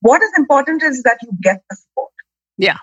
[0.00, 2.12] what is important is that you get the support.
[2.56, 2.78] Yeah.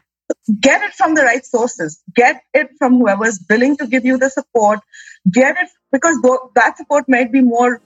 [0.60, 2.02] Get it from the right sources.
[2.16, 4.80] Get it from whoever's willing to give you the support.
[5.32, 6.18] Get it because
[6.56, 7.82] that support might be more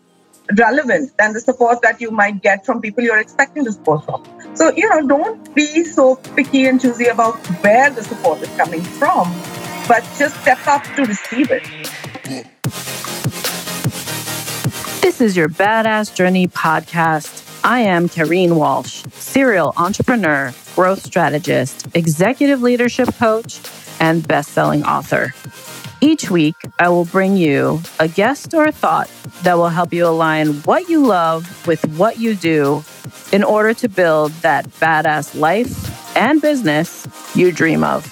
[0.57, 4.23] relevant than the support that you might get from people you're expecting the support from.
[4.55, 8.81] So, you know, don't be so picky and choosy about where the support is coming
[8.81, 9.31] from,
[9.87, 11.63] but just step up to receive it.
[15.01, 17.50] This is your Badass Journey podcast.
[17.63, 23.59] I am Kareen Walsh, serial entrepreneur, growth strategist, executive leadership coach,
[23.99, 25.35] and best-selling author.
[26.01, 29.11] Each week, I will bring you a guest or a thought
[29.43, 32.83] that will help you align what you love with what you do
[33.31, 38.11] in order to build that badass life and business you dream of.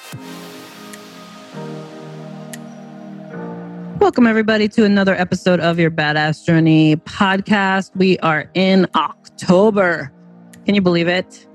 [4.00, 7.96] Welcome, everybody, to another episode of your Badass Journey podcast.
[7.96, 9.19] We are in October.
[9.48, 11.48] Can you believe it?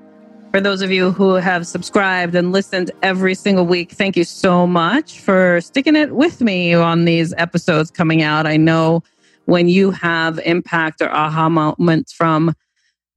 [0.51, 4.67] For those of you who have subscribed and listened every single week, thank you so
[4.67, 8.47] much for sticking it with me on these episodes coming out.
[8.47, 9.03] I know
[9.47, 12.55] when you have impact or aha moments from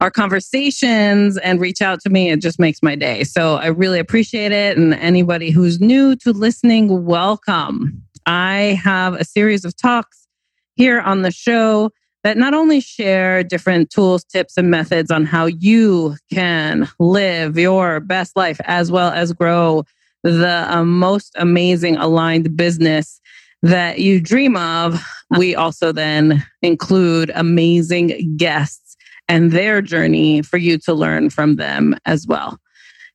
[0.01, 3.23] our conversations and reach out to me, it just makes my day.
[3.23, 4.77] So I really appreciate it.
[4.77, 8.03] And anybody who's new to listening, welcome.
[8.25, 10.27] I have a series of talks
[10.75, 11.91] here on the show
[12.27, 18.01] that not only share different tools, tips, and methods on how you can live your
[18.01, 19.85] best life as well as grow
[20.23, 23.21] the uh, most amazing aligned business
[23.61, 25.01] that you dream of.
[25.37, 28.97] We also then include amazing guests
[29.29, 32.59] and their journey for you to learn from them as well.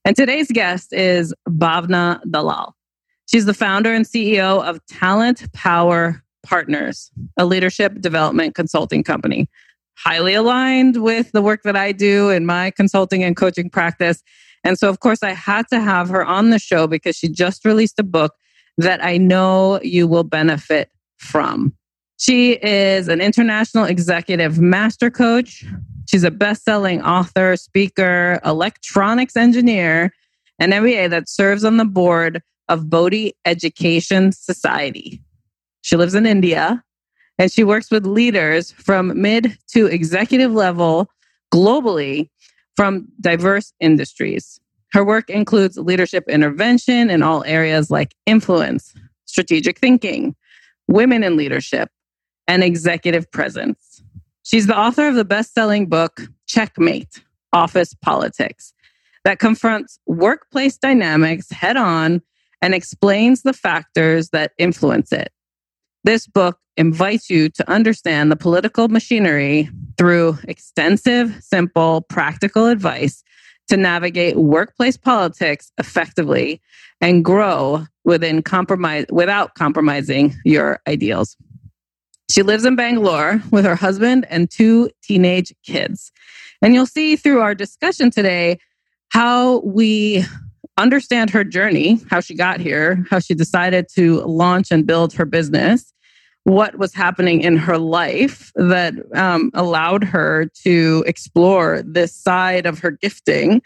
[0.06, 2.74] And today's guest is Bhavna Dalal.
[3.30, 9.48] She's the founder and CEO of Talent Power Partners, a leadership development consulting company.
[9.96, 14.22] Highly aligned with the work that I do in my consulting and coaching practice.
[14.64, 17.64] And so, of course, I had to have her on the show because she just
[17.64, 18.34] released a book
[18.78, 21.74] that I know you will benefit from.
[22.18, 25.64] She is an international executive master coach.
[26.08, 30.12] She's a best selling author, speaker, electronics engineer,
[30.58, 35.20] and MBA that serves on the board of Bodhi Education Society.
[35.82, 36.82] She lives in India
[37.38, 41.08] and she works with leaders from mid to executive level
[41.52, 42.30] globally
[42.76, 44.60] from diverse industries.
[44.92, 48.94] Her work includes leadership intervention in all areas like influence,
[49.24, 50.34] strategic thinking,
[50.88, 51.90] women in leadership,
[52.46, 54.02] and executive presence.
[54.42, 57.22] She's the author of the best selling book, Checkmate
[57.52, 58.74] Office Politics,
[59.24, 62.20] that confronts workplace dynamics head on
[62.60, 65.32] and explains the factors that influence it.
[66.04, 73.22] This book invites you to understand the political machinery through extensive, simple, practical advice
[73.68, 76.60] to navigate workplace politics effectively
[77.00, 81.36] and grow within compromise without compromising your ideals.
[82.30, 86.10] She lives in Bangalore with her husband and two teenage kids.
[86.62, 88.58] And you'll see through our discussion today
[89.10, 90.24] how we
[90.78, 95.24] understand her journey, how she got here, how she decided to launch and build her
[95.24, 95.92] business,
[96.44, 102.78] what was happening in her life that um, allowed her to explore this side of
[102.80, 103.62] her gifting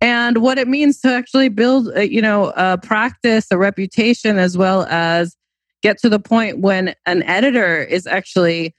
[0.00, 4.56] and what it means to actually build a, you know a practice a reputation as
[4.56, 5.36] well as
[5.82, 8.74] get to the point when an editor is actually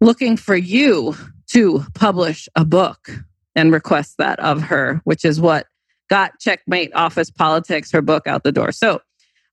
[0.00, 1.16] looking for you
[1.50, 3.10] to publish a book
[3.56, 5.66] and request that of her which is what
[6.10, 9.00] got checkmate office politics her book out the door so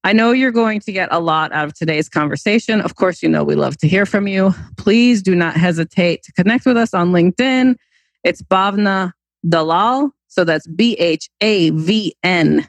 [0.03, 2.81] I know you're going to get a lot out of today's conversation.
[2.81, 4.53] Of course, you know we love to hear from you.
[4.78, 7.75] Please do not hesitate to connect with us on LinkedIn.
[8.23, 9.12] It's Bhavna
[9.47, 10.09] Dalal.
[10.28, 12.68] So that's B H A V N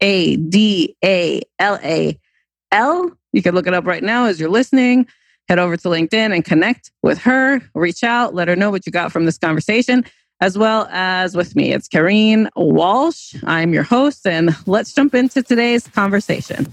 [0.00, 2.18] A D A L A
[2.72, 3.10] L.
[3.32, 5.06] You can look it up right now as you're listening.
[5.48, 7.60] Head over to LinkedIn and connect with her.
[7.74, 10.04] Reach out, let her know what you got from this conversation
[10.40, 11.72] as well as with me.
[11.72, 13.34] It's Kareen Walsh.
[13.44, 16.72] I'm your host, and let's jump into today's conversation.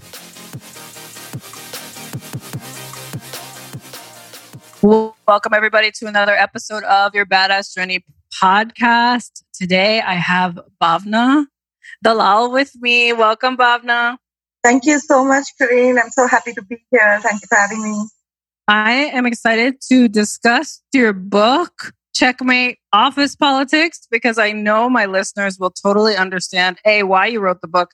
[4.82, 8.04] Welcome, everybody, to another episode of your Badass Journey
[8.42, 9.42] podcast.
[9.54, 11.46] Today, I have Bhavna
[12.02, 13.14] Dalal with me.
[13.14, 14.18] Welcome, Bhavna.
[14.62, 15.98] Thank you so much, Kareen.
[16.02, 17.20] I'm so happy to be here.
[17.22, 18.08] Thank you for having me.
[18.68, 25.58] I am excited to discuss your book, checkmate office politics because I know my listeners
[25.58, 27.90] will totally understand A, why you wrote the book,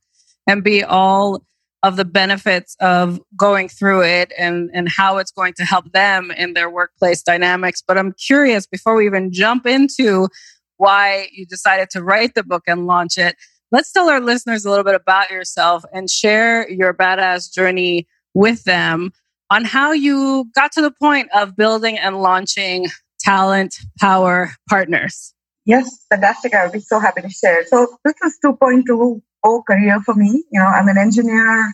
[0.47, 1.43] and B, all
[1.83, 6.31] of the benefits of going through it and, and how it's going to help them
[6.33, 7.83] in their workplace dynamics.
[7.87, 10.29] But I'm curious before we even jump into
[10.77, 13.37] why you decided to write the book and launch it.
[13.73, 18.65] Let's tell our listeners a little bit about yourself and share your badass journey with
[18.65, 19.13] them
[19.51, 22.87] on how you got to the point of building and launching
[23.25, 25.35] Talent Power Partners.
[25.65, 26.55] Yes, fantastic.
[26.55, 27.67] I would be so happy to share.
[27.67, 29.21] So this is 2.2
[29.67, 30.45] career for me.
[30.51, 31.73] You know, I'm an engineer,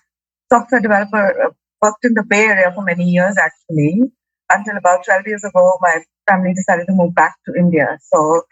[0.52, 1.50] software developer, uh,
[1.82, 4.02] worked in the Bay Area for many years actually.
[4.48, 7.98] Until about 12 years ago, my family decided to move back to India.
[8.00, 8.42] So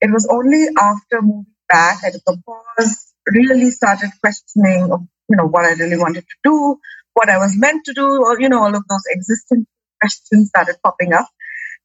[0.00, 4.88] it was only after moving back I took a pause, really started questioning,
[5.28, 6.78] you know, what I really wanted to do,
[7.14, 9.66] what I was meant to do, or, you know, all of those existing
[10.00, 11.28] questions started popping up.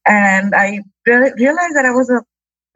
[0.06, 2.22] And I re- realized that I was a,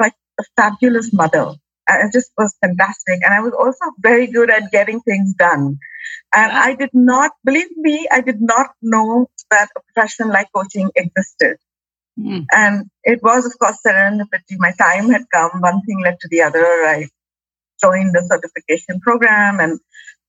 [0.00, 1.54] like a fabulous mother.
[1.88, 3.20] It just was fantastic.
[3.24, 5.78] And I was also very good at getting things done.
[6.34, 10.90] And I did not, believe me, I did not know that a profession like coaching
[10.96, 11.58] existed.
[12.18, 12.46] Mm.
[12.52, 14.56] And it was, of course, serendipity.
[14.58, 15.60] My time had come.
[15.60, 16.64] One thing led to the other.
[16.64, 17.08] I
[17.80, 19.80] joined the certification program, and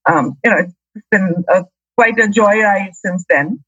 [0.06, 0.58] um, you know,
[0.94, 1.64] it's been a,
[1.96, 3.64] quite a joyride since then.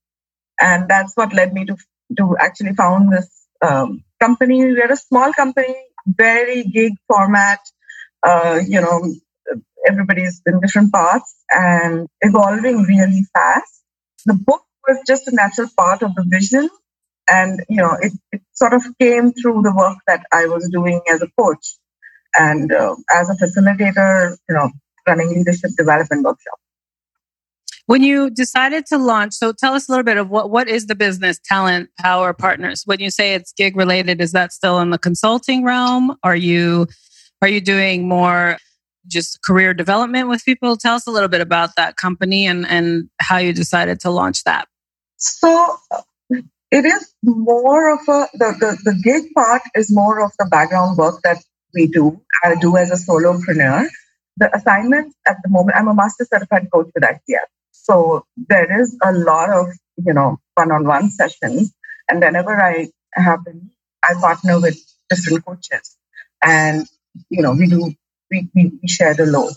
[0.61, 1.77] And that's what led me to
[2.17, 3.29] to actually found this
[3.63, 4.65] um, company.
[4.65, 5.75] We're a small company,
[6.07, 7.61] very gig format.
[8.23, 9.15] Uh, you know,
[9.87, 13.83] everybody's in different paths and evolving really fast.
[14.27, 16.69] The book was just a natural part of the vision
[17.31, 21.01] and you know it, it sort of came through the work that i was doing
[21.13, 21.77] as a coach
[22.39, 24.71] and uh, as a facilitator you know
[25.07, 26.59] running leadership development workshop
[27.91, 30.87] when you decided to launch so tell us a little bit of what what is
[30.87, 32.85] the business talent power partners?
[32.85, 36.17] When you say it's gig related is that still in the consulting realm?
[36.23, 36.87] Are you
[37.43, 38.59] are you doing more
[39.09, 40.77] just career development with people?
[40.77, 44.45] Tell us a little bit about that company and and how you decided to launch
[44.45, 44.69] that.
[45.17, 45.77] So
[46.31, 50.97] it is more of a the, the, the gig part is more of the background
[50.97, 51.39] work that
[51.75, 52.21] we do.
[52.45, 53.89] I do as a solopreneur.
[54.37, 57.51] The assignments at the moment i'm a master certified coach with ICF.
[57.83, 59.67] So there is a lot of
[60.05, 61.73] you know one-on-one sessions.
[62.09, 63.71] And whenever i have them
[64.03, 64.79] i partner with
[65.09, 65.97] different coaches.
[66.43, 66.87] And
[67.29, 67.93] you know we do
[68.31, 69.53] we, we, we share the load.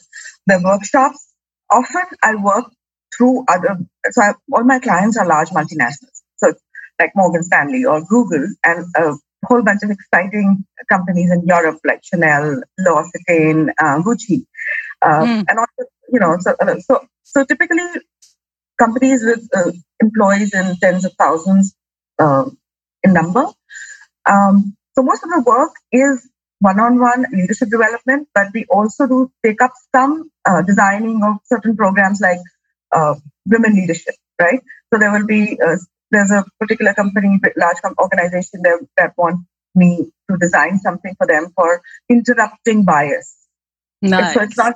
[0.48, 1.34] The workshops
[1.70, 2.72] often i work
[3.16, 3.78] through other
[4.12, 6.22] so I, all my clients are large multinationals.
[6.38, 6.54] So
[7.00, 9.14] like Morgan Stanley or Google and a
[9.46, 14.46] whole bunch of exciting companies in Europe like Chanel, L'Occitane, uh, Gucci,
[15.02, 15.46] uh, mm.
[15.48, 17.88] and also you know so uh, so so typically
[18.84, 19.72] companies with uh,
[20.02, 21.76] employees in tens of thousands
[22.20, 22.46] uh,
[23.04, 23.46] in number.
[24.30, 26.28] Um, so most of the work is
[26.60, 32.22] one-on-one leadership development, but we also do take up some uh, designing of certain programs
[32.22, 32.40] like
[33.46, 34.62] women leadership, right?
[34.92, 35.58] So there will be
[36.12, 39.46] there's a particular company, large organization that, that want
[39.76, 43.36] me to design something for them for interrupting bias.
[44.02, 44.34] Nice.
[44.36, 44.76] So it's not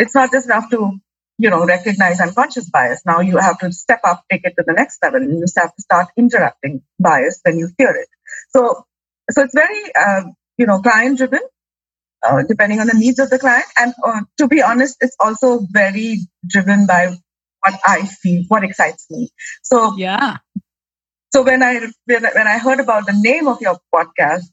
[0.00, 0.98] it's not just enough to
[1.38, 3.02] you know recognize unconscious bias.
[3.06, 5.74] Now you have to step up, take it to the next level, and you have
[5.74, 8.08] to start interrupting bias when you hear it.
[8.50, 8.84] So
[9.30, 10.22] so it's very uh,
[10.58, 11.40] you know client driven.
[12.22, 15.60] Uh, depending on the needs of the client, and uh, to be honest, it's also
[15.70, 17.16] very driven by
[17.60, 19.30] what I feel, what excites me.
[19.62, 20.36] So yeah,
[21.32, 24.44] so when I when, when I heard about the name of your podcast,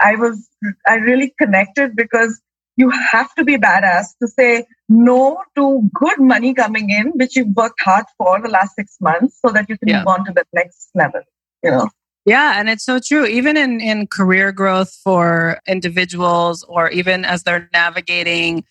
[0.00, 0.48] I was
[0.86, 2.40] I really connected because
[2.76, 7.54] you have to be badass to say no to good money coming in, which you've
[7.56, 9.98] worked hard for the last six months, so that you can yeah.
[9.98, 11.22] move on to the next level.
[11.62, 11.88] You know.
[12.26, 13.24] Yeah, and it's so true.
[13.24, 18.64] Even in in career growth for individuals, or even as they're navigating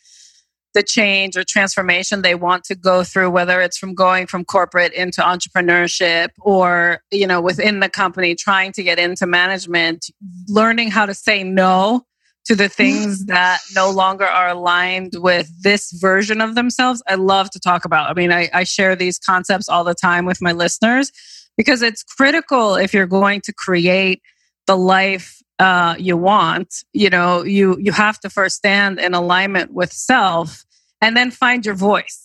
[0.76, 4.92] the change or transformation they want to go through whether it's from going from corporate
[4.92, 10.08] into entrepreneurship or you know within the company trying to get into management
[10.50, 12.06] learning how to say no
[12.46, 17.50] to the things that no longer are aligned with this version of themselves i love
[17.50, 18.10] to talk about.
[18.10, 21.12] I mean I, I share these concepts all the time with my listeners
[21.58, 24.22] because it's critical if you're going to create
[24.68, 29.74] the life uh, you want you know you you have to first stand in alignment
[29.74, 30.66] with self
[31.02, 32.25] and then find your voice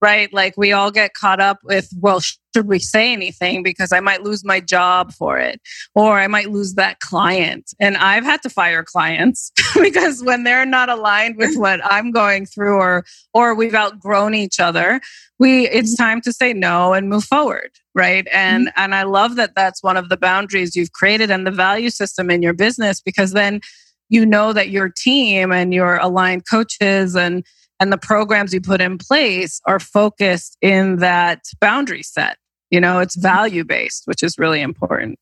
[0.00, 0.32] right?
[0.32, 3.62] Like we all get caught up with well should we say anything?
[3.62, 5.60] Because i might lose my job for it
[5.94, 7.72] or i might lose that client.
[7.78, 12.46] And i've had to fire clients because when they're not aligned with what i'm going
[12.46, 13.04] through or
[13.34, 15.00] or we've outgrown each other
[15.38, 18.26] we it's time to say no and move forward right?
[18.32, 18.80] And mm-hmm.
[18.82, 22.30] and i love that that's one of the boundaries you've created and the value system
[22.30, 23.60] in your business because then
[24.08, 27.44] you know that your team and your aligned coaches and
[27.80, 32.36] and the programs you put in place are focused in that boundary set
[32.70, 33.28] you know it's mm-hmm.
[33.28, 35.18] value based which is really important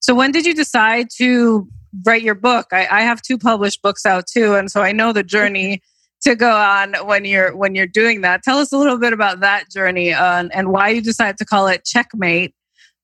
[0.00, 1.68] so when did you decide to
[2.04, 2.66] write your book.
[2.72, 5.82] I, I have two published books out too, and so I know the journey
[6.22, 8.42] to go on when you're when you're doing that.
[8.42, 11.68] Tell us a little bit about that journey uh, and why you decided to call
[11.68, 12.54] it Checkmate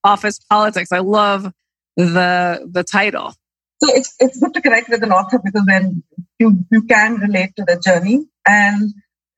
[0.04, 0.92] Office Politics.
[0.92, 1.52] I love
[1.96, 3.34] the the title.
[3.82, 6.02] So it's it's good to connect with an author because then
[6.38, 8.92] you you can relate to the journey and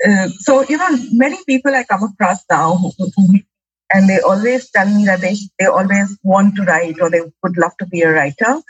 [0.06, 3.38] uh, so you know many people I come across now who, who,
[3.92, 7.56] and they always tell me that they they always want to write or they would
[7.56, 8.60] love to be a writer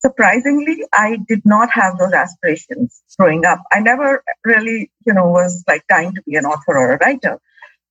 [0.00, 3.60] surprisingly, I did not have those aspirations growing up.
[3.72, 7.38] I never really, you know, was like dying to be an author or a writer.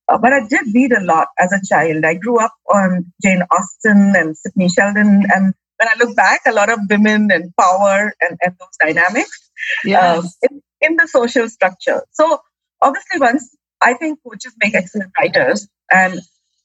[0.08, 2.04] Uh, but I did read a lot as a child.
[2.04, 5.24] I grew up on Jane Austen and Sidney Sheldon.
[5.34, 9.50] And when I look back, a lot of women and power and, and those dynamics
[9.84, 10.36] yes.
[10.50, 12.02] um, in the social structure.
[12.12, 12.40] So
[12.80, 15.68] obviously, once I think coaches make excellent writers.
[15.90, 16.20] And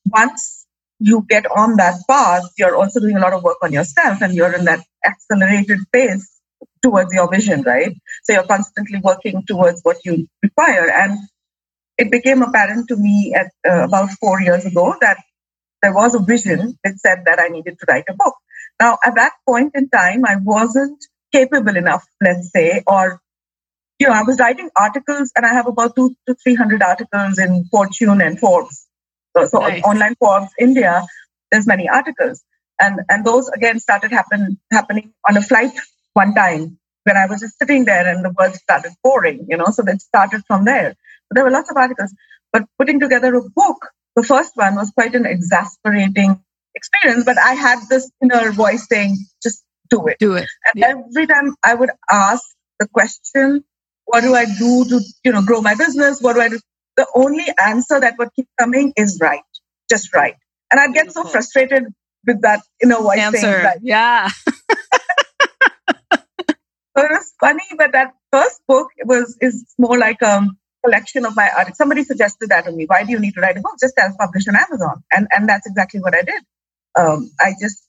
[0.07, 0.65] once
[0.99, 4.33] you get on that path, you're also doing a lot of work on yourself and
[4.33, 6.29] you're in that accelerated pace
[6.81, 7.95] towards your vision, right?
[8.23, 10.89] So you're constantly working towards what you require.
[10.89, 11.17] And
[11.97, 15.17] it became apparent to me at uh, about four years ago that
[15.81, 18.35] there was a vision that said that I needed to write a book.
[18.79, 20.97] Now, at that point in time, I wasn't
[21.31, 23.21] capable enough, let's say, or
[24.03, 27.39] you know, I was writing articles, and I have about two to three hundred articles
[27.39, 28.87] in Fortune and Forbes
[29.35, 29.83] so, so nice.
[29.83, 31.05] online Forbes India,
[31.51, 32.43] there's many articles.
[32.79, 35.73] And, and those again started happen, happening on a flight
[36.13, 39.67] one time when I was just sitting there and the words started pouring, you know,
[39.67, 40.91] so that started from there.
[40.91, 42.13] So there were lots of articles,
[42.51, 46.41] but putting together a book, the first one was quite an exasperating
[46.75, 50.17] experience, but I had this inner voice saying, just do it.
[50.19, 50.47] Do it.
[50.65, 50.93] And yeah.
[51.09, 52.43] every time I would ask
[52.79, 53.63] the question,
[54.05, 56.21] what do I do to, you know, grow my business?
[56.21, 56.59] What do I do?
[56.95, 59.41] the only answer that would keep coming is write,
[59.89, 60.35] just write.
[60.71, 61.25] And I'd get Beautiful.
[61.25, 61.85] so frustrated
[62.25, 63.39] with that inner voice answer.
[63.39, 63.79] saying write.
[63.81, 64.29] Yeah.
[64.29, 64.53] so
[66.97, 70.47] it was funny, but that first book was is more like a
[70.83, 71.75] collection of my art.
[71.75, 72.85] Somebody suggested that to me.
[72.85, 73.75] Why do you need to write a book?
[73.79, 75.03] Just self-publish on Amazon.
[75.11, 76.43] And and that's exactly what I did.
[76.97, 77.83] Um, I just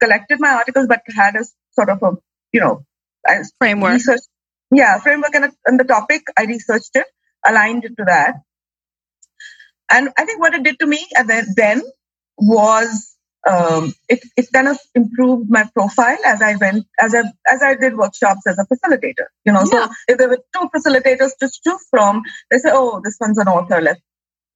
[0.00, 2.16] collected my articles, but had a sort of a
[2.52, 2.84] you know
[3.58, 3.94] framework.
[3.94, 4.20] Research,
[4.70, 6.22] yeah, framework and, and the topic.
[6.36, 7.06] I researched it
[7.44, 8.34] aligned to that.
[9.90, 11.06] And I think what it did to me
[11.56, 11.82] then
[12.38, 13.16] was
[13.48, 17.76] um, it, it kind of improved my profile as I went as I as I
[17.76, 19.26] did workshops as a facilitator.
[19.44, 19.86] You know, yeah.
[19.86, 23.46] so if there were two facilitators to choose from, they say, "Oh, this one's an
[23.46, 23.80] author.
[23.80, 24.00] Let's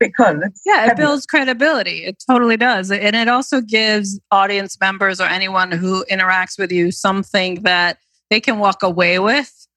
[0.00, 2.04] pick her." Let's yeah, it builds credibility.
[2.04, 6.90] It totally does, and it also gives audience members or anyone who interacts with you
[6.90, 7.98] something that
[8.28, 9.68] they can walk away with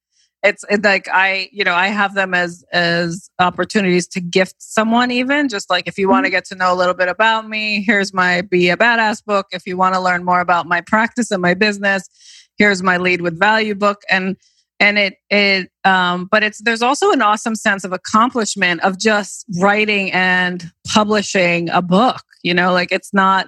[0.43, 5.47] it's, like I, you know, I have them as as opportunities to gift someone even
[5.47, 6.35] just like if you want to mm-hmm.
[6.35, 9.47] get to know a little bit about me, here's my be a badass book.
[9.51, 12.09] If you want to learn more about my practice and my business,
[12.57, 14.35] here's my lead with value book and
[14.79, 19.45] and it it um but it's there's also an awesome sense of accomplishment of just
[19.62, 23.47] writing and publishing a book, you know, like it's not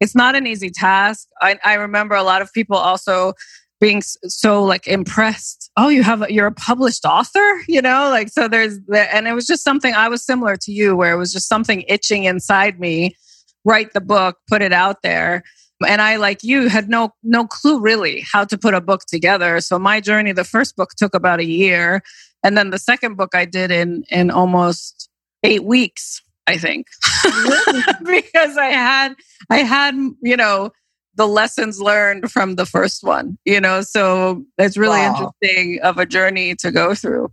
[0.00, 1.26] it's not an easy task.
[1.40, 3.32] I, I remember a lot of people also
[3.80, 5.70] being so like impressed.
[5.76, 7.40] Oh you have a, you're a published author?
[7.68, 10.72] You know like so there's the, and it was just something i was similar to
[10.72, 13.16] you where it was just something itching inside me.
[13.64, 15.42] Write the book put it out there.
[15.86, 19.60] And i like you had no no clue really how to put a book together.
[19.60, 22.02] So my journey the first book took about a year.
[22.42, 25.10] And then the second book i did in in almost
[25.42, 26.86] eight weeks i think.
[28.06, 29.14] Because i had
[29.50, 30.70] i had you know
[31.16, 33.80] the lessons learned from the first one, you know?
[33.80, 35.32] So it's really wow.
[35.40, 37.32] interesting of a journey to go through.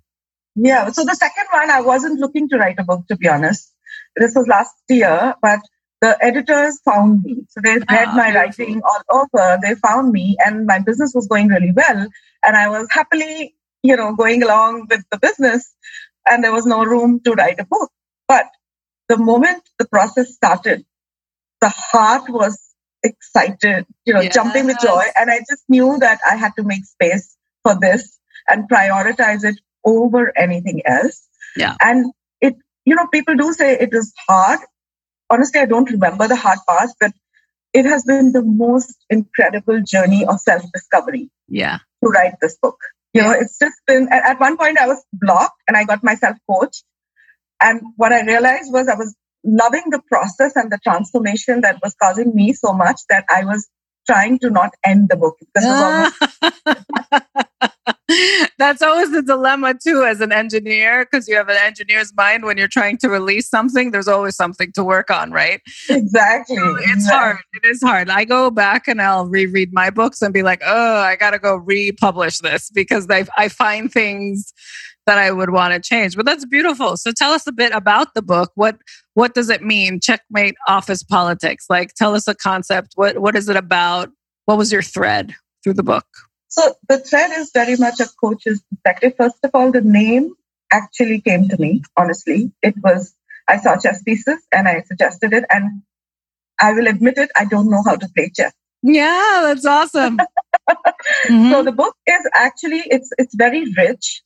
[0.55, 0.89] Yeah.
[0.91, 3.71] So the second one, I wasn't looking to write a book, to be honest.
[4.15, 5.59] This was last year, but
[6.01, 7.43] the editors found me.
[7.49, 8.65] So they read ah, my beautiful.
[8.65, 9.59] writing all over.
[9.61, 12.07] They found me and my business was going really well.
[12.43, 15.73] And I was happily, you know, going along with the business
[16.27, 17.91] and there was no room to write a book.
[18.27, 18.47] But
[19.09, 20.85] the moment the process started,
[21.61, 22.59] the heart was
[23.03, 24.33] excited, you know, yes.
[24.33, 25.03] jumping with joy.
[25.17, 28.17] And I just knew that I had to make space for this
[28.47, 31.27] and prioritize it over anything else.
[31.55, 31.75] Yeah.
[31.79, 32.55] And it,
[32.85, 34.59] you know, people do say it is hard.
[35.29, 37.11] Honestly, I don't remember the hard parts, but
[37.73, 41.29] it has been the most incredible journey of self discovery.
[41.47, 41.79] Yeah.
[42.03, 42.77] To write this book.
[43.13, 43.27] You yeah.
[43.27, 46.83] know, it's just been, at one point I was blocked and I got myself coached.
[47.61, 51.95] And what I realized was I was loving the process and the transformation that was
[52.01, 53.69] causing me so much that I was
[54.05, 55.37] trying to not end the book.
[55.53, 56.11] Because
[58.57, 62.57] that's always the dilemma too as an engineer because you have an engineer's mind when
[62.57, 65.61] you're trying to release something there's always something to work on right?
[65.89, 66.57] Exactly.
[66.57, 67.17] So it's exactly.
[67.17, 68.09] hard it is hard.
[68.09, 71.55] I go back and i'll reread my books and be like oh i gotta go
[71.55, 74.53] republish this because I, I find things
[75.05, 78.13] that i would want to change but that's beautiful so tell us a bit about
[78.13, 78.77] the book what
[79.13, 83.49] what does it mean checkmate office politics like tell us a concept what what is
[83.49, 84.09] it about
[84.45, 85.33] what was your thread
[85.63, 86.05] through the book
[86.53, 89.13] so the thread is very much a coach's perspective.
[89.17, 90.35] First of all, the name
[90.71, 92.51] actually came to me, honestly.
[92.61, 93.11] It was,
[93.47, 95.45] I saw chess pieces and I suggested it.
[95.49, 95.81] And
[96.59, 98.53] I will admit it, I don't know how to play chess.
[98.83, 100.19] Yeah, that's awesome.
[100.69, 101.49] mm-hmm.
[101.49, 104.21] So the book is actually, it's, it's very rich.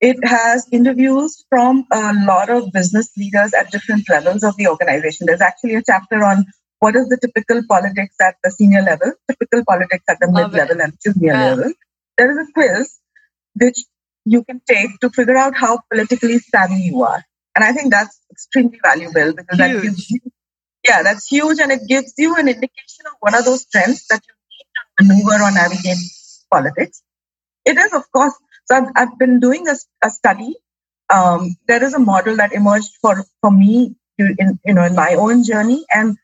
[0.00, 5.26] It has interviews from a lot of business leaders at different levels of the organization.
[5.26, 6.46] There's actually a chapter on
[6.78, 10.80] what is the typical politics at the senior level, typical politics at the mid level
[10.80, 11.50] and junior yeah.
[11.50, 11.72] level.
[12.16, 12.98] There is a quiz
[13.54, 13.78] which
[14.24, 17.22] you can take to figure out how politically savvy you are.
[17.54, 19.58] And I think that's extremely valuable because huge.
[19.58, 20.20] that gives you,
[20.86, 24.22] yeah, that's huge and it gives you an indication of what are those trends that
[24.26, 25.98] you need to maneuver or navigate
[26.50, 27.02] politics.
[27.66, 28.34] It is, of course,
[28.70, 29.74] so I've, I've been doing a,
[30.04, 30.54] a study.
[31.12, 35.14] Um, there is a model that emerged for, for me in, you know, in my
[35.14, 35.84] own journey.
[35.92, 36.16] And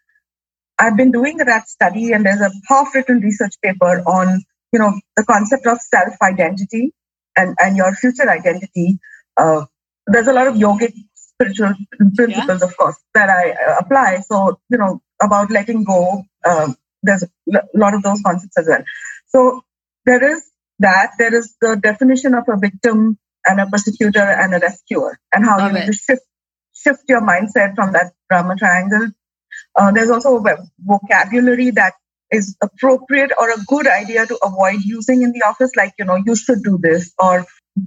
[0.79, 5.25] I've been doing that study, and there's a half-written research paper on, you know, the
[5.25, 6.93] concept of self-identity
[7.37, 8.99] and, and your future identity.
[9.37, 9.65] Uh,
[10.07, 11.75] there's a lot of yogic spiritual
[12.17, 12.69] principles, yeah.
[12.69, 14.21] of course, that I uh, apply.
[14.21, 17.29] So, you know, about letting go, um, there's a
[17.75, 18.85] lot of those concepts as well.
[19.27, 19.65] So
[20.05, 20.43] there is
[20.81, 21.13] that.
[21.19, 25.59] There is the definition of a victim and a persecutor and a rescuer, and how
[25.59, 26.23] Love you need to shift
[26.73, 29.11] shift your mindset from that drama triangle
[29.77, 31.95] uh, there's also a vocabulary that
[32.33, 36.17] is appropriate or a good idea to avoid using in the office, like, you know,
[36.25, 37.45] you should do this or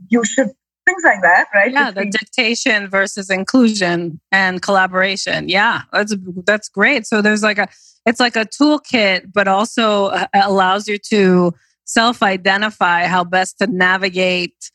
[0.09, 0.49] you should,
[0.85, 1.71] things like that, right?
[1.71, 5.49] Yeah, the dictation versus inclusion and collaboration.
[5.49, 6.15] Yeah, that's,
[6.45, 7.05] that's great.
[7.05, 7.67] So there's like a,
[8.05, 11.53] it's like a toolkit, but also uh, allows you to
[11.89, 14.71] self identify how best to navigate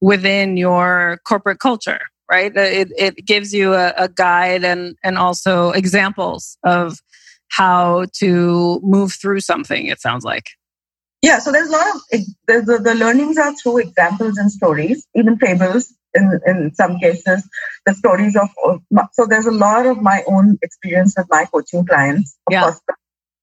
[0.00, 2.56] within your corporate culture right?
[2.56, 6.98] Uh, it, it gives you a, a guide and, and also examples of
[7.48, 10.44] how to move through something, it sounds like.
[11.22, 12.02] Yeah, so there's a lot of
[12.46, 17.48] the, the learnings are through examples and stories, even fables in, in some cases,
[17.86, 18.48] the stories of,
[19.12, 22.62] so there's a lot of my own experience with my coaching clients, of yeah.
[22.62, 22.80] course,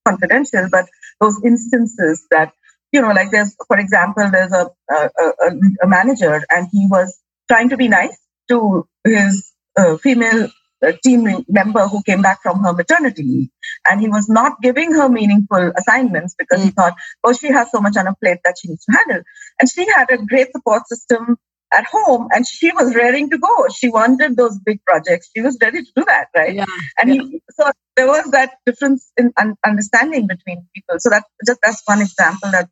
[0.08, 0.86] confidential, but
[1.20, 2.54] those instances that,
[2.96, 5.52] you know, like there's, for example, there's a, a, a,
[5.84, 10.48] a manager and he was trying to be nice to his uh, female
[10.86, 13.50] uh, team member who came back from her maternity leave.
[13.90, 16.66] And he was not giving her meaningful assignments because mm.
[16.66, 16.94] he thought,
[17.26, 19.24] oh, she has so much on her plate that she needs to handle.
[19.60, 21.38] And she had a great support system
[21.74, 23.68] at home and she was raring to go.
[23.76, 25.32] She wanted those big projects.
[25.36, 26.56] She was ready to do that, right?
[26.56, 26.66] Yeah.
[26.98, 27.22] And yeah.
[27.24, 30.96] He, so there was that difference in un- understanding between people.
[31.00, 32.70] So that just that's one example that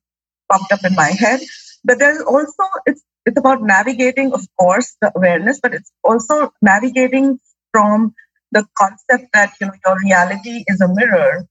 [0.53, 1.41] popped up in my head.
[1.83, 7.39] But there's also it's it's about navigating, of course, the awareness, but it's also navigating
[7.71, 8.13] from
[8.51, 11.47] the concept that you know your reality is a mirror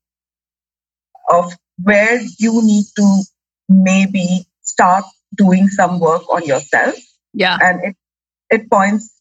[1.31, 3.23] of where you need to
[3.69, 6.95] maybe start doing some work on yourself.
[7.33, 7.97] Yeah, and it
[8.51, 9.13] it points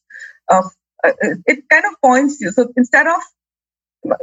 [0.50, 0.66] of
[1.04, 1.12] uh,
[1.46, 2.52] it kind of points you.
[2.52, 3.22] So instead of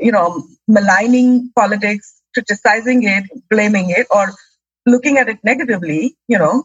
[0.01, 4.33] you know maligning politics, criticizing it, blaming it, or
[4.89, 6.65] looking at it negatively, you know,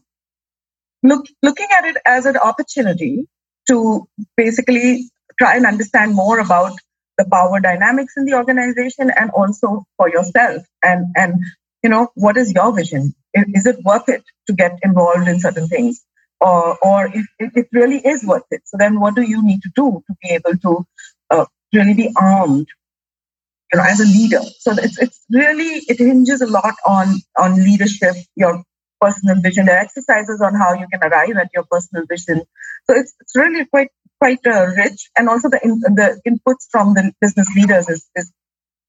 [1.04, 3.28] look, looking at it as an opportunity
[3.68, 4.08] to
[4.38, 5.10] basically
[5.40, 6.74] try and understand more about
[7.18, 11.36] the power dynamics in the organization and also for yourself and and
[11.84, 13.14] you know what is your vision?
[13.34, 16.04] Is it worth it to get involved in certain things?
[16.42, 19.72] Or or if, it really is worth it so then what do you need to
[19.76, 20.86] do to be able to
[21.30, 22.68] uh, really be armed
[23.74, 27.08] you as a leader so it's it's really it hinges a lot on
[27.38, 28.64] on leadership your
[29.04, 29.66] personal vision.
[29.66, 32.44] There are exercises on how you can arrive at your personal vision.
[32.86, 36.94] So it's, it's really quite quite uh, rich, and also the in, the inputs from
[36.94, 38.32] the business leaders is, is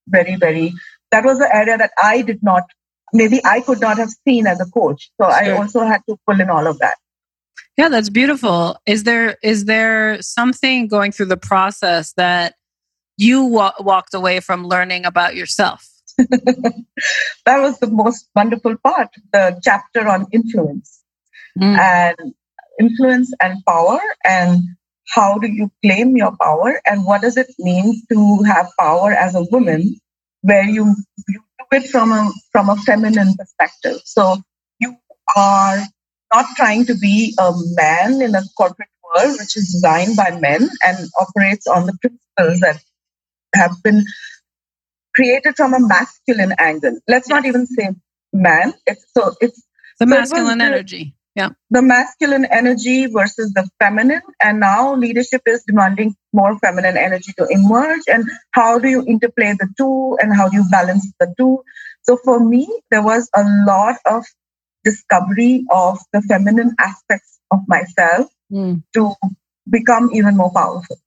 [0.07, 0.73] very very.
[1.11, 2.63] That was the area that I did not.
[3.13, 5.09] Maybe I could not have seen as a coach.
[5.21, 5.31] So sure.
[5.31, 6.95] I also had to pull in all of that.
[7.77, 8.77] Yeah, that's beautiful.
[8.85, 12.55] Is there is there something going through the process that
[13.17, 15.89] you wa- walked away from learning about yourself?
[16.17, 21.03] that was the most wonderful part, the chapter on influence
[21.59, 21.77] mm.
[21.77, 22.33] and
[22.79, 24.63] influence and power and
[25.07, 29.35] how do you claim your power and what does it mean to have power as
[29.35, 29.95] a woman
[30.41, 30.95] where you,
[31.27, 34.01] you do it from a from a feminine perspective.
[34.05, 34.37] So
[34.79, 34.95] you
[35.35, 35.79] are
[36.33, 40.69] not trying to be a man in a corporate world which is designed by men
[40.83, 42.81] and operates on the principles that
[43.55, 44.03] have been
[45.15, 46.99] created from a masculine angle.
[47.07, 47.89] Let's not even say
[48.33, 48.73] man.
[48.85, 49.63] It's so it's
[49.99, 51.15] the masculine energy.
[51.35, 51.49] Yeah.
[51.69, 54.21] The masculine energy versus the feminine.
[54.41, 58.03] And now leadership is demanding more feminine energy to emerge.
[58.07, 61.61] And how do you interplay the two and how do you balance the two?
[62.03, 64.25] So for me, there was a lot of
[64.85, 68.81] discovery of the feminine aspects of myself mm.
[68.93, 69.13] to
[69.69, 70.97] become even more powerful.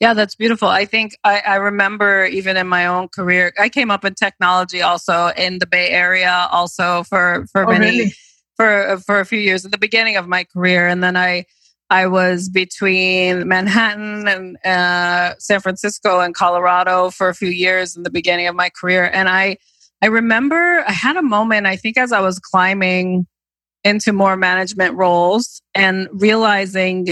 [0.00, 0.68] Yeah, that's beautiful.
[0.68, 4.80] I think I, I, remember even in my own career, I came up in technology
[4.80, 8.14] also in the Bay Area, also for for oh, many really?
[8.56, 11.46] for for a few years at the beginning of my career, and then I
[11.90, 18.04] I was between Manhattan and uh, San Francisco and Colorado for a few years in
[18.04, 19.56] the beginning of my career, and I
[20.00, 21.66] I remember I had a moment.
[21.66, 23.26] I think as I was climbing
[23.82, 27.08] into more management roles and realizing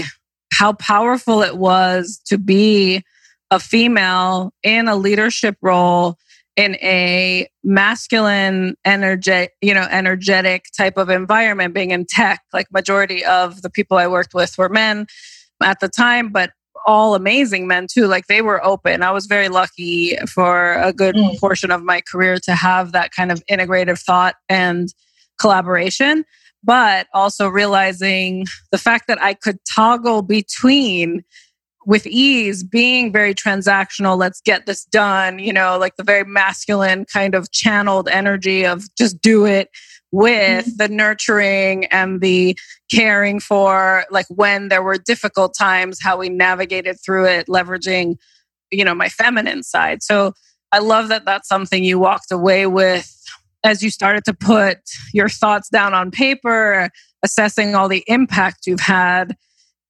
[0.57, 3.03] how powerful it was to be
[3.51, 6.17] a female in a leadership role
[6.55, 13.23] in a masculine energetic you know energetic type of environment being in tech like majority
[13.23, 15.05] of the people i worked with were men
[15.61, 16.51] at the time but
[16.87, 21.15] all amazing men too like they were open i was very lucky for a good
[21.15, 21.39] mm.
[21.39, 24.89] portion of my career to have that kind of integrative thought and
[25.39, 26.25] collaboration
[26.67, 31.23] but also realizing the fact that I could toggle between
[31.87, 37.05] with ease being very transactional let's get this done you know like the very masculine
[37.05, 39.69] kind of channeled energy of just do it
[40.11, 40.75] with mm-hmm.
[40.75, 42.57] the nurturing and the
[42.91, 48.17] caring for like when there were difficult times how we navigated through it leveraging
[48.69, 50.33] you know my feminine side so
[50.73, 53.16] i love that that's something you walked away with
[53.67, 54.77] as you started to put
[55.13, 56.89] your thoughts down on paper,
[57.21, 59.35] assessing all the impact you've had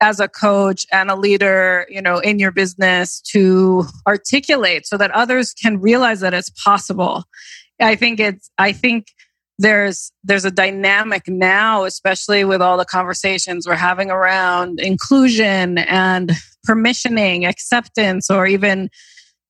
[0.02, 5.12] as a coach and a leader, you know, in your business to articulate so that
[5.12, 7.24] others can realize that it's possible.
[7.80, 9.10] I think it's I think
[9.60, 16.32] there's there's a dynamic now especially with all the conversations we're having around inclusion and
[16.68, 18.90] permissioning, acceptance or even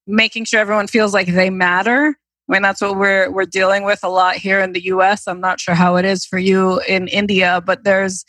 [0.05, 2.17] making sure everyone feels like they matter
[2.49, 5.27] I mean, that's what we're we're dealing with a lot here in the U.S.
[5.27, 8.23] I'm not sure how it is for you in India, but there's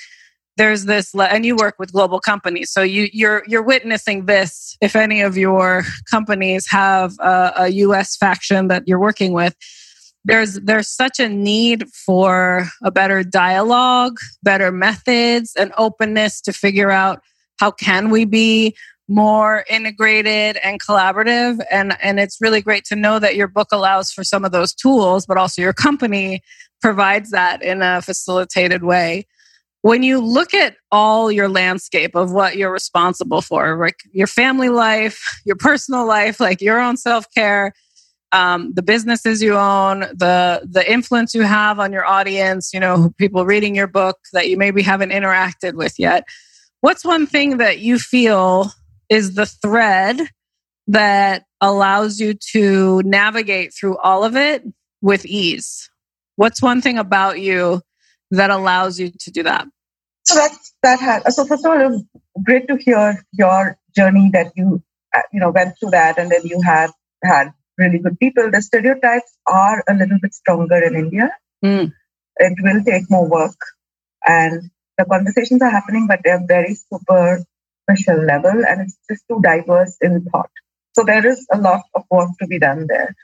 [0.57, 4.77] there's this, and you work with global companies, so you you're you're witnessing this.
[4.81, 8.17] If any of your companies have a, a U.S.
[8.17, 9.55] faction that you're working with,
[10.25, 16.91] there's there's such a need for a better dialogue, better methods, and openness to figure
[16.91, 17.23] out
[17.61, 18.75] how can we be
[19.09, 21.59] more integrated and collaborative.
[21.71, 24.75] And and it's really great to know that your book allows for some of those
[24.75, 26.43] tools but also your company
[26.81, 29.27] provides that in a facilitated way.
[29.83, 34.69] When you look at all your landscape of what you're responsible for like your family
[34.69, 37.73] life your personal life like your own self-care
[38.33, 43.11] um, the businesses you own the the influence you have on your audience you know
[43.19, 46.25] people reading your book that you maybe haven't interacted with yet
[46.81, 48.73] what's one thing that you feel
[49.09, 50.21] is the thread
[50.87, 54.65] that allows you to navigate through all of it
[55.01, 55.91] with ease.
[56.37, 57.83] What's one thing about you
[58.31, 59.67] that allows you to do that?
[60.25, 62.05] So that's that had so first of all, it was
[62.43, 64.83] great to hear your journey that you
[65.15, 66.91] uh, you know went through that, and then you had
[67.25, 68.51] had really good people.
[68.51, 71.31] The stereotypes are a little bit stronger in India.
[71.65, 71.93] Mm.
[72.37, 73.57] It will take more work,
[74.27, 77.45] and the conversations are happening, but they're very super
[77.89, 80.51] special level and it's just too diverse in thought.
[80.95, 83.15] So there is a lot of work to be done there.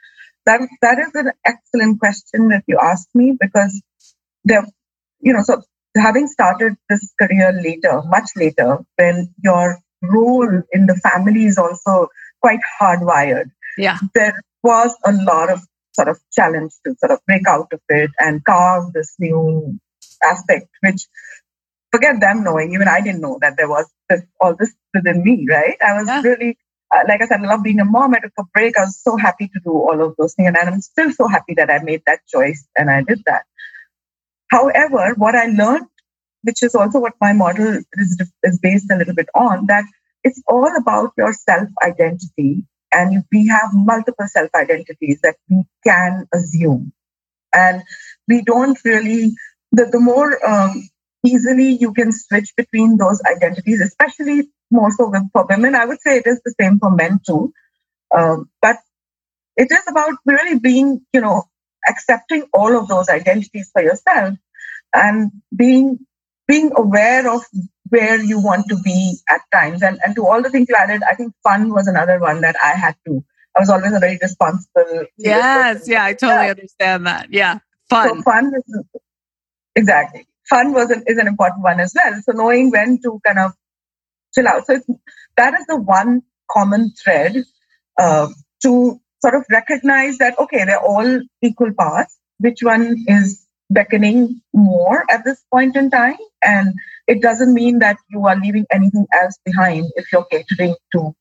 [0.46, 3.83] That that is an excellent question that you asked me because
[4.44, 4.66] there,
[5.20, 5.62] you know, so
[5.96, 12.09] having started this career later, much later, when your role in the family is also
[12.40, 13.50] quite hardwired.
[13.79, 13.98] Yeah.
[14.14, 15.61] There was a lot of
[15.92, 19.79] sort of challenge to sort of break out of it and carve this new
[20.22, 21.07] aspect, which
[21.94, 22.72] forget them knowing.
[22.74, 25.76] Even I didn't know that there was this, all this within me, right?
[25.80, 26.22] I was yeah.
[26.22, 26.59] really,
[26.94, 28.14] uh, like I said, I love being a mom.
[28.14, 28.76] I took a break.
[28.76, 30.48] I was so happy to do all of those things.
[30.48, 33.44] And I'm still so happy that I made that choice and I did that.
[34.50, 35.87] However, what I learned,
[36.42, 39.85] which is also what my model is, is based a little bit on, that
[40.24, 42.64] it's all about your self identity.
[42.92, 46.92] And we have multiple self identities that we can assume.
[47.52, 47.83] And
[48.28, 49.33] we don't really,
[49.72, 50.88] the, the more um,
[51.24, 55.74] easily you can switch between those identities, especially more so for women.
[55.74, 57.52] I would say it is the same for men too.
[58.14, 58.76] Um, but
[59.56, 61.44] it is about really being, you know,
[61.88, 64.37] accepting all of those identities for yourself
[64.94, 65.98] and being
[66.46, 67.42] being aware of
[67.88, 69.82] where you want to be at times.
[69.82, 72.56] And, and to all the things you added, I think fun was another one that
[72.62, 73.24] I had to.
[73.56, 75.06] I was always a very responsible.
[75.16, 76.50] Yes, yeah, I totally yeah.
[76.50, 77.32] understand that.
[77.32, 77.58] Yeah,
[77.88, 78.16] fun.
[78.16, 78.84] So fun is
[79.74, 82.20] exactly fun was an, is an important one as well.
[82.22, 83.52] So knowing when to kind of
[84.35, 84.66] chill out.
[84.66, 84.80] So
[85.37, 87.44] that is the one common thread
[87.98, 88.28] uh,
[88.62, 92.18] to sort of recognize that okay, they're all equal parts.
[92.38, 96.16] Which one is beckoning more at this point in time?
[96.42, 96.74] And
[97.07, 101.14] it doesn't mean that you are leaving anything else behind if you're catering to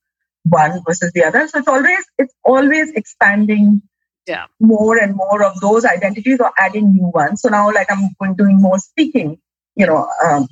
[0.43, 1.47] one versus the other.
[1.47, 3.81] So it's always it's always expanding
[4.27, 4.45] yeah.
[4.59, 7.41] more and more of those identities or adding new ones.
[7.41, 9.39] So now like I'm going doing more speaking,
[9.75, 10.47] you know, um,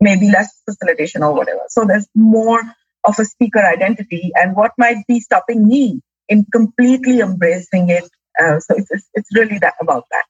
[0.00, 1.60] maybe less facilitation or whatever.
[1.68, 2.60] So there's more
[3.04, 8.04] of a speaker identity and what might be stopping me in completely embracing it.
[8.40, 10.24] Uh, so it's, it's, it's really that about that.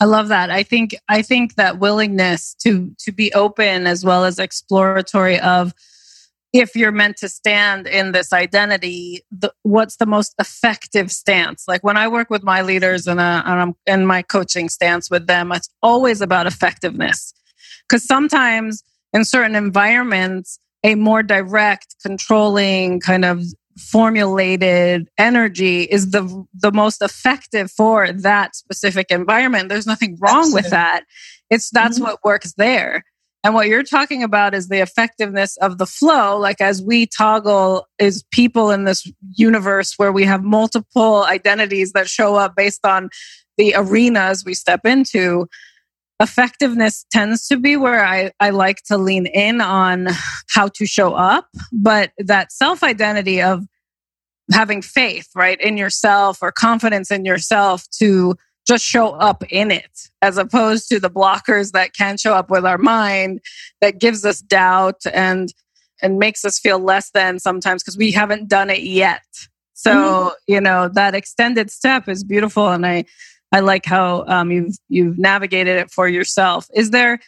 [0.00, 0.50] I love that.
[0.50, 5.72] I think I think that willingness to to be open as well as exploratory of
[6.52, 11.64] if you're meant to stand in this identity, the, what's the most effective stance?
[11.66, 15.10] Like when I work with my leaders and, uh, and I'm in my coaching stance
[15.10, 17.32] with them, it's always about effectiveness.
[17.88, 23.42] Because sometimes in certain environments, a more direct, controlling, kind of
[23.78, 30.62] formulated energy is the the most effective for that specific environment there's nothing wrong Absolutely.
[30.62, 31.04] with that
[31.48, 32.04] it's that's mm-hmm.
[32.04, 33.02] what works there
[33.44, 36.38] and what you're talking about is the effectiveness of the flow.
[36.38, 42.08] Like as we toggle is people in this universe where we have multiple identities that
[42.08, 43.10] show up based on
[43.58, 45.48] the arenas we step into
[46.20, 50.06] effectiveness tends to be where I, I like to lean in on
[50.48, 53.66] how to show up, but that self identity of
[54.52, 60.08] having faith, right, in yourself or confidence in yourself to just show up in it,
[60.20, 63.40] as opposed to the blockers that can show up with our mind
[63.80, 65.52] that gives us doubt and
[66.00, 69.22] and makes us feel less than sometimes because we haven't done it yet.
[69.74, 70.52] So, mm-hmm.
[70.52, 72.68] you know, that extended step is beautiful.
[72.68, 73.04] And I
[73.52, 76.66] I like how um, you've you've navigated it for yourself.
[76.74, 77.20] Is there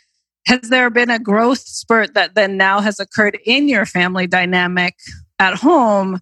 [0.46, 4.94] has there been a growth spurt that then now has occurred in your family dynamic
[5.38, 6.20] at home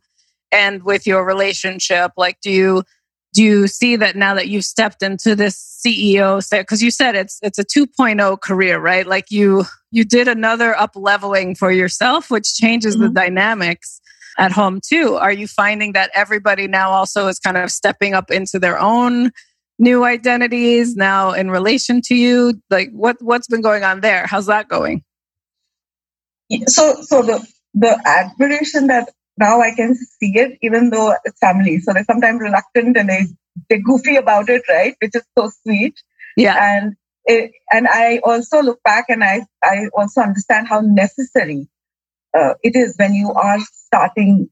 [0.52, 2.12] and with your relationship?
[2.16, 2.84] Like, do you
[3.32, 7.38] do you see that now that you've stepped into this CEO because you said it's
[7.42, 9.06] it's a 2.0 career, right?
[9.06, 13.04] Like you you did another up leveling for yourself, which changes mm-hmm.
[13.04, 14.00] the dynamics
[14.38, 15.16] at home too.
[15.16, 19.30] Are you finding that everybody now also is kind of stepping up into their own
[19.78, 22.60] new identities now in relation to you?
[22.70, 24.26] Like what what's been going on there?
[24.26, 25.02] How's that going?
[26.66, 31.80] So so the the admiration that now I can see it, even though it's family.
[31.80, 33.26] So they're sometimes reluctant and they
[33.68, 34.94] they're goofy about it, right?
[35.00, 35.94] Which is so sweet.
[36.36, 36.56] Yeah.
[36.58, 41.68] And it, and I also look back and I I also understand how necessary
[42.36, 44.50] uh, it is when you are starting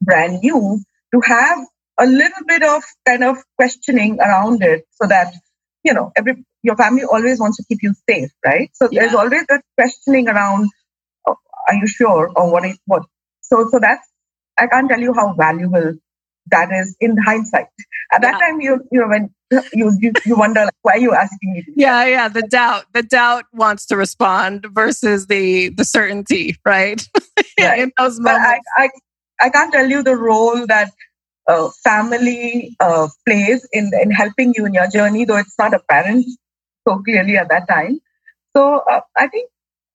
[0.00, 0.80] brand new
[1.14, 1.58] to have
[1.98, 5.32] a little bit of kind of questioning around it so that
[5.84, 9.00] you know every your family always wants to keep you safe right so yeah.
[9.00, 10.68] there's always that questioning around
[11.28, 11.36] oh,
[11.68, 13.04] are you sure or what is what
[13.54, 14.08] so so that's
[14.58, 15.94] i can't tell you how valuable
[16.50, 17.68] that is in hindsight
[18.12, 18.46] at that yeah.
[18.46, 19.30] time you you know when
[19.72, 23.02] you you, you wonder like, why are you asking me yeah yeah the doubt the
[23.02, 27.08] doubt wants to respond versus the the certainty right,
[27.60, 27.78] right.
[27.78, 28.88] in those moments I, I
[29.40, 30.90] I can't tell you the role that
[31.48, 36.24] uh, family uh, plays in, in helping you in your journey, though it's not apparent
[36.86, 38.00] so clearly at that time.
[38.56, 39.50] So uh, I think,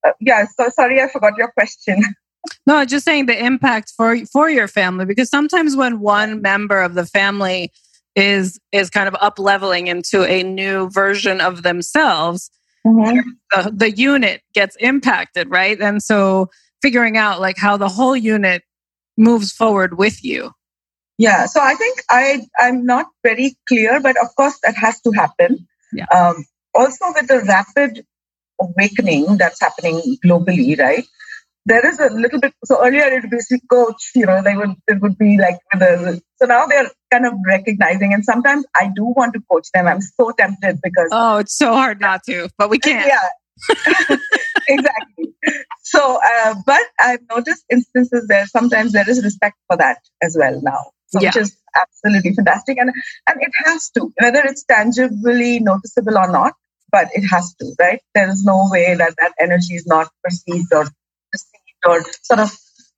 [0.06, 2.04] uh, yeah, so sorry, I forgot your question.
[2.66, 6.94] No, just saying the impact for for your family because sometimes when one member of
[6.94, 7.72] the family
[8.16, 12.50] is is kind of up leveling into a new version of themselves,
[12.86, 13.30] mm-hmm.
[13.52, 15.80] the, the unit gets impacted, right?
[15.80, 16.50] And so
[16.82, 18.64] figuring out like how the whole unit
[19.18, 20.52] moves forward with you
[21.20, 25.12] yeah, so I think I I'm not very clear, but of course that has to
[25.12, 25.68] happen.
[25.92, 26.06] Yeah.
[26.16, 28.06] Um, also, with the rapid
[28.62, 31.04] awakening that's happening globally, right?
[31.65, 32.54] There is a little bit.
[32.65, 36.22] So earlier it would be coach, you know, they would it would be like the,
[36.38, 39.88] so now they're kind of recognizing, and sometimes I do want to coach them.
[39.88, 43.06] I'm so tempted because oh, it's so hard not to, but we can't.
[43.08, 44.17] Yeah,
[44.67, 45.34] exactly.
[45.84, 50.62] So, uh, but I've noticed instances where sometimes there is respect for that as well
[50.62, 51.30] now so yeah.
[51.30, 52.78] which is absolutely fantastic.
[52.78, 52.91] And
[53.28, 56.54] and it has to, whether it's tangibly noticeable or not,
[56.91, 58.02] but it has to, right?
[58.13, 60.86] There is no way that that energy is not perceived or
[61.34, 62.58] received or sort of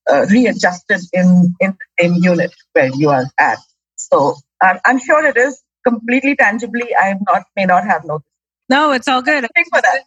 [0.09, 3.59] uh, readjusted in in the same unit where you are at.
[3.95, 6.95] So I'm, I'm sure it is completely tangibly.
[6.95, 8.27] I not may not have noticed.
[8.69, 9.45] No, it's all good.
[9.53, 10.03] Thanks for that.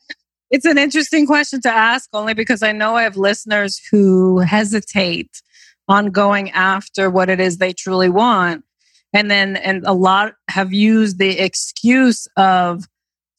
[0.50, 5.42] It's an interesting question to ask only because I know I have listeners who hesitate
[5.88, 8.64] on going after what it is they truly want.
[9.12, 12.84] And then, and a lot have used the excuse of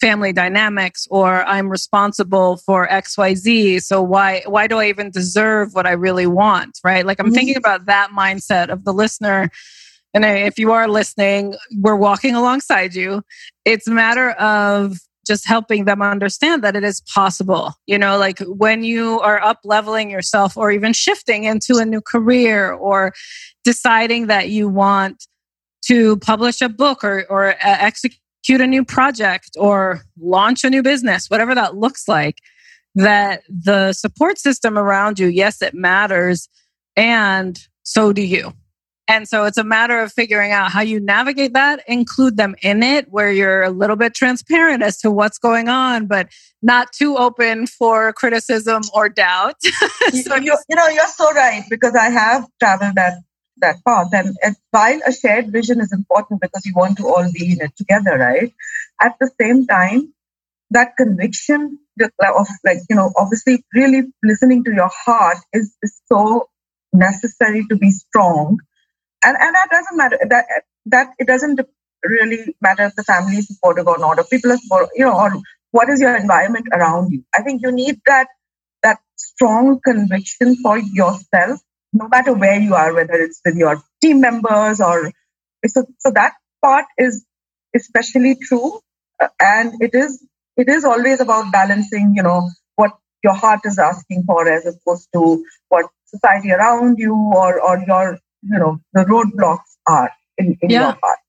[0.05, 3.81] family dynamics or I'm responsible for XYZ.
[3.81, 6.79] So why, why do I even deserve what I really want?
[6.83, 7.03] Right.
[7.03, 7.33] Like I'm mm-hmm.
[7.33, 9.49] thinking about that mindset of the listener.
[10.13, 13.23] And if you are listening, we're walking alongside you.
[13.65, 17.73] It's a matter of just helping them understand that it is possible.
[17.87, 21.99] You know, like when you are up leveling yourself or even shifting into a new
[21.99, 23.11] career or
[23.63, 25.25] deciding that you want
[25.87, 27.55] to publish a book or, or uh,
[28.45, 32.37] execute a new project or launch a new business, whatever that looks like,
[32.93, 36.47] that the support system around you, yes, it matters.
[36.95, 38.53] And so do you.
[39.07, 42.83] And so it's a matter of figuring out how you navigate that, include them in
[42.83, 46.27] it where you're a little bit transparent as to what's going on, but
[46.61, 49.55] not too open for criticism or doubt.
[50.11, 53.23] so you, you know, you're so right because I have traveled that
[53.57, 54.07] that path.
[54.13, 57.61] And, and while a shared vision is important because you want to all be in
[57.61, 58.53] it together, right?
[59.01, 60.13] At the same time,
[60.71, 66.49] that conviction of like, you know, obviously really listening to your heart is, is so
[66.93, 68.59] necessary to be strong
[69.23, 70.45] and and that doesn't matter that
[70.85, 71.59] that it doesn't
[72.03, 75.17] really matter if the family is supportive or not or people are supportive, you know
[75.17, 75.31] or
[75.71, 78.27] what is your environment around you i think you need that
[78.83, 81.59] that strong conviction for yourself
[82.01, 85.11] no matter where you are whether it's with your team members or
[85.67, 87.25] so, so that part is
[87.75, 88.79] especially true
[89.21, 90.23] uh, and it is
[90.57, 92.91] it is always about balancing you know what
[93.23, 98.19] your heart is asking for as opposed to what society around you or or your
[98.43, 100.81] you know the roadblocks are in, in yeah.
[100.81, 101.21] your path.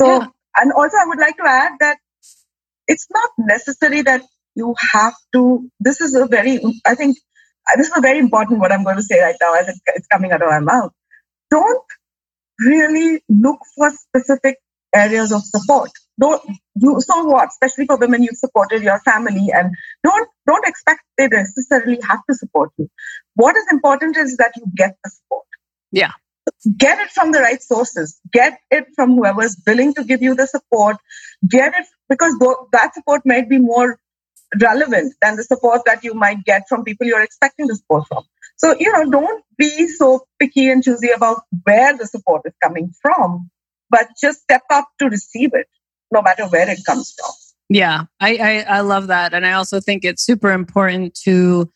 [0.00, 0.26] So, yeah.
[0.56, 1.98] and also I would like to add that
[2.88, 4.22] it's not necessary that
[4.54, 5.70] you have to.
[5.80, 7.16] This is a very, I think,
[7.68, 10.32] Uh, this is very important what I'm going to say right now as it's coming
[10.32, 10.92] out of my mouth.
[11.50, 11.84] Don't
[12.60, 14.56] really look for specific
[14.94, 15.90] areas of support.
[16.20, 16.42] Don't
[16.76, 21.28] you so what, especially for women you've supported your family and don't don't expect they
[21.28, 22.88] necessarily have to support you.
[23.34, 25.46] What is important is that you get the support.
[25.90, 26.12] Yeah
[26.78, 30.46] get it from the right sources get it from whoever's willing to give you the
[30.46, 30.96] support
[31.48, 32.34] get it because
[32.72, 33.98] that support might be more
[34.60, 38.24] relevant than the support that you might get from people you're expecting the support from.
[38.56, 42.92] So you know don't be so picky and choosy about where the support is coming
[43.00, 43.50] from
[43.90, 45.68] but just step up to receive it
[46.10, 47.30] no matter where it comes from.
[47.68, 49.34] Yeah i i, I love that.
[49.34, 51.70] And i also think it's super important to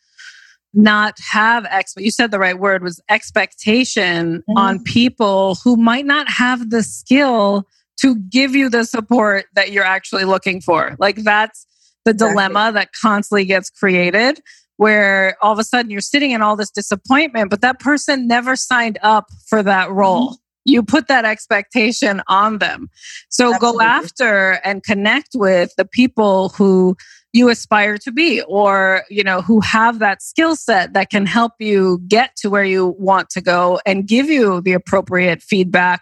[0.73, 4.57] not have ex you said the right word was expectation mm-hmm.
[4.57, 7.65] on people who might not have the skill
[7.97, 10.95] to give you the support that you're actually looking for.
[10.99, 11.65] Like that's
[12.07, 12.33] the exactly.
[12.33, 14.39] dilemma that constantly gets created
[14.77, 18.55] where all of a sudden you're sitting in all this disappointment but that person never
[18.55, 20.35] signed up for that role mm-hmm.
[20.63, 22.89] you put that expectation on them
[23.29, 23.77] so Absolutely.
[23.77, 26.95] go after and connect with the people who
[27.33, 31.51] you aspire to be or you know who have that skill set that can help
[31.59, 36.01] you get to where you want to go and give you the appropriate feedback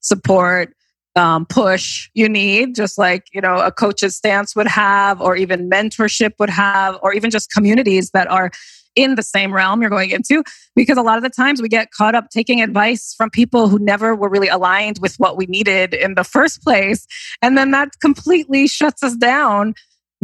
[0.00, 0.74] support
[1.16, 5.70] um, push you need just like you know a coach's stance would have or even
[5.70, 8.50] mentorship would have or even just communities that are
[8.96, 10.42] in the same realm you're going into
[10.74, 13.78] because a lot of the times we get caught up taking advice from people who
[13.78, 17.06] never were really aligned with what we needed in the first place
[17.42, 19.74] and then that completely shuts us down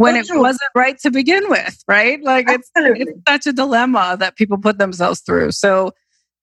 [0.01, 2.23] when it wasn't right to begin with, right?
[2.23, 5.53] Like it's, it's such a dilemma that people put themselves through.
[5.53, 5.93] So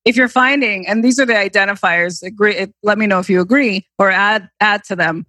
[0.04, 3.86] if you're finding, and these are the identifiers, agree, let me know if you agree
[3.98, 5.26] or add add to them.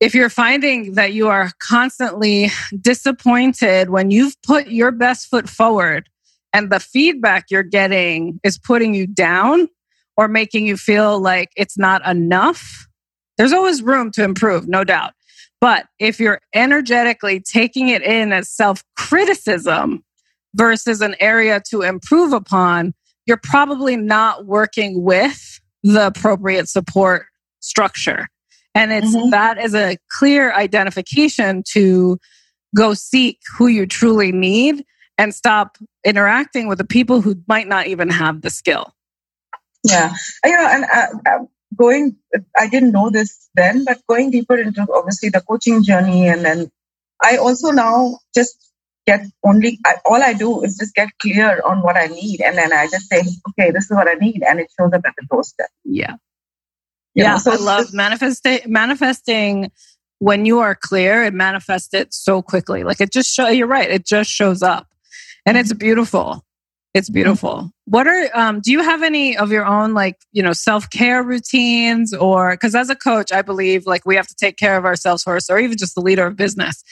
[0.00, 6.08] If you're finding that you are constantly disappointed when you've put your best foot forward
[6.52, 9.68] and the feedback you're getting is putting you down
[10.16, 12.86] or making you feel like it's not enough,
[13.36, 15.12] there's always room to improve, no doubt.
[15.60, 20.04] But if you're energetically taking it in as self criticism
[20.54, 22.94] versus an area to improve upon,
[23.28, 27.26] you're probably not working with the appropriate support
[27.60, 28.26] structure.
[28.74, 29.30] And it's mm-hmm.
[29.30, 32.18] that is a clear identification to
[32.74, 34.84] go seek who you truly need
[35.18, 38.94] and stop interacting with the people who might not even have the skill.
[39.84, 40.12] Yeah,
[40.44, 41.44] you know, and uh, uh
[41.76, 42.16] going,
[42.56, 46.70] I didn't know this then, but going deeper into obviously the coaching journey, and then
[47.22, 48.67] I also now just
[49.08, 52.56] get only I, all I do is just get clear on what I need, and
[52.58, 55.14] then I just say, okay, this is what I need, and it shows up at
[55.18, 55.70] the doorstep.
[55.84, 56.16] Yeah,
[57.14, 57.32] you yeah.
[57.32, 59.70] Know, so I love manifesting manifesting
[60.18, 62.84] when you are clear, it manifests it so quickly.
[62.84, 64.88] Like it just show you're right, it just shows up.
[65.46, 66.44] And it's beautiful.
[66.94, 67.70] It's beautiful.
[67.84, 72.12] What are um do you have any of your own like, you know, self-care routines
[72.12, 75.22] or cuz as a coach, I believe like we have to take care of ourselves
[75.22, 76.82] first or even just the leader of business.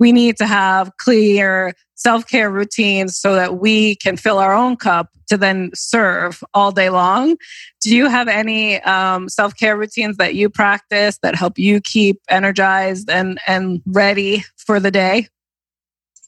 [0.00, 5.10] We need to have clear self-care routines so that we can fill our own cup
[5.28, 7.36] to then serve all day long.
[7.82, 13.10] Do you have any um, self-care routines that you practice that help you keep energized
[13.10, 15.28] and and ready for the day?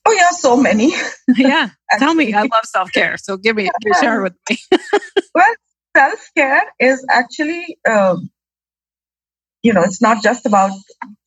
[0.04, 0.92] Oh yeah, so many.
[1.36, 2.34] yeah, tell me.
[2.34, 3.92] I love self care, so give me yeah.
[4.00, 4.58] share with me.
[5.34, 5.54] well,
[5.96, 8.30] self care is actually, um,
[9.62, 10.72] you know, it's not just about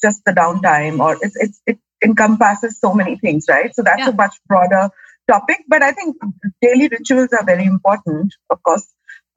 [0.02, 3.74] just the downtime, or it's, it's it encompasses so many things, right?
[3.76, 4.10] So that's yeah.
[4.10, 4.90] a much broader
[5.28, 5.64] topic.
[5.68, 6.18] But I think
[6.62, 8.34] daily rituals are very important.
[8.50, 8.88] Of course,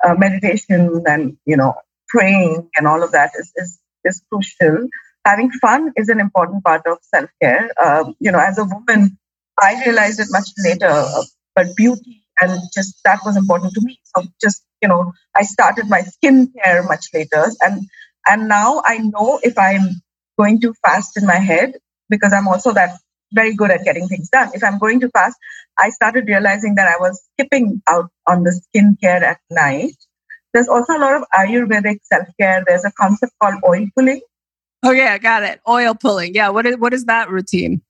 [0.05, 1.75] uh, meditation and you know
[2.09, 4.89] praying and all of that is is, is crucial
[5.29, 7.71] having fun is an important part of self care.
[7.85, 9.19] Um, you know, as a woman,
[9.61, 11.05] I realized it much later,
[11.55, 13.99] but beauty and just that was important to me.
[14.05, 17.83] So just you know, I started my skincare much later, and
[18.27, 20.03] and now I know if I'm
[20.39, 21.75] going to fast in my head
[22.09, 22.99] because I'm also that
[23.33, 24.51] very good at getting things done.
[24.55, 25.37] If I'm going to fast,
[25.79, 29.95] I started realizing that I was skipping out on the skincare at night.
[30.53, 32.65] There's also a lot of Ayurvedic self care.
[32.67, 34.21] There's a concept called oil pulling.
[34.83, 35.61] Oh yeah, I got it.
[35.69, 36.35] Oil pulling.
[36.35, 36.51] Yeah.
[36.51, 37.83] What is what is that routine?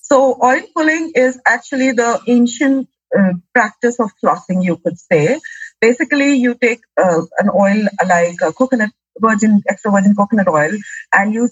[0.00, 5.40] So oil pulling is actually the ancient uh, practice of flossing, you could say.
[5.80, 10.72] Basically, you take uh, an oil like coconut, virgin, extra virgin coconut oil,
[11.12, 11.48] and you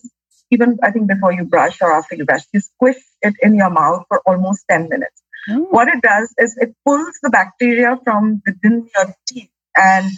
[0.52, 3.70] even I think before you brush or after you brush, you squish it in your
[3.70, 5.22] mouth for almost 10 minutes.
[5.50, 5.66] Oh.
[5.70, 10.10] What it does is it pulls the bacteria from within your teeth and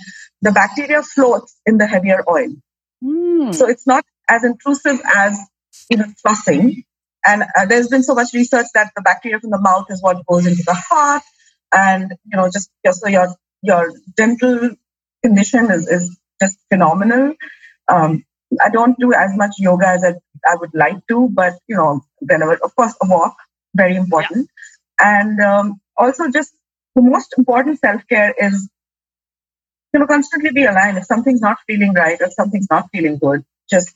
[0.43, 2.55] the bacteria floats in the heavier oil.
[3.03, 3.55] Mm.
[3.55, 5.39] So it's not as intrusive as
[5.91, 6.85] even flossing,
[7.25, 10.25] and uh, there's been so much research that the bacteria from the mouth is what
[10.27, 11.23] goes into the heart,
[11.73, 14.71] and you know, just, just so your your dental
[15.23, 17.35] condition is, is just phenomenal.
[17.89, 18.25] Um,
[18.63, 20.15] I don't do as much yoga as I,
[20.47, 23.37] I, would like to, but you know, whenever, of course, a walk,
[23.75, 24.49] very important,
[25.01, 25.21] yeah.
[25.21, 26.53] and um, also just
[26.95, 28.69] the most important self care is
[29.93, 30.99] you know constantly be aligned.
[30.99, 33.95] If something's not feeling right, or something's not feeling good, just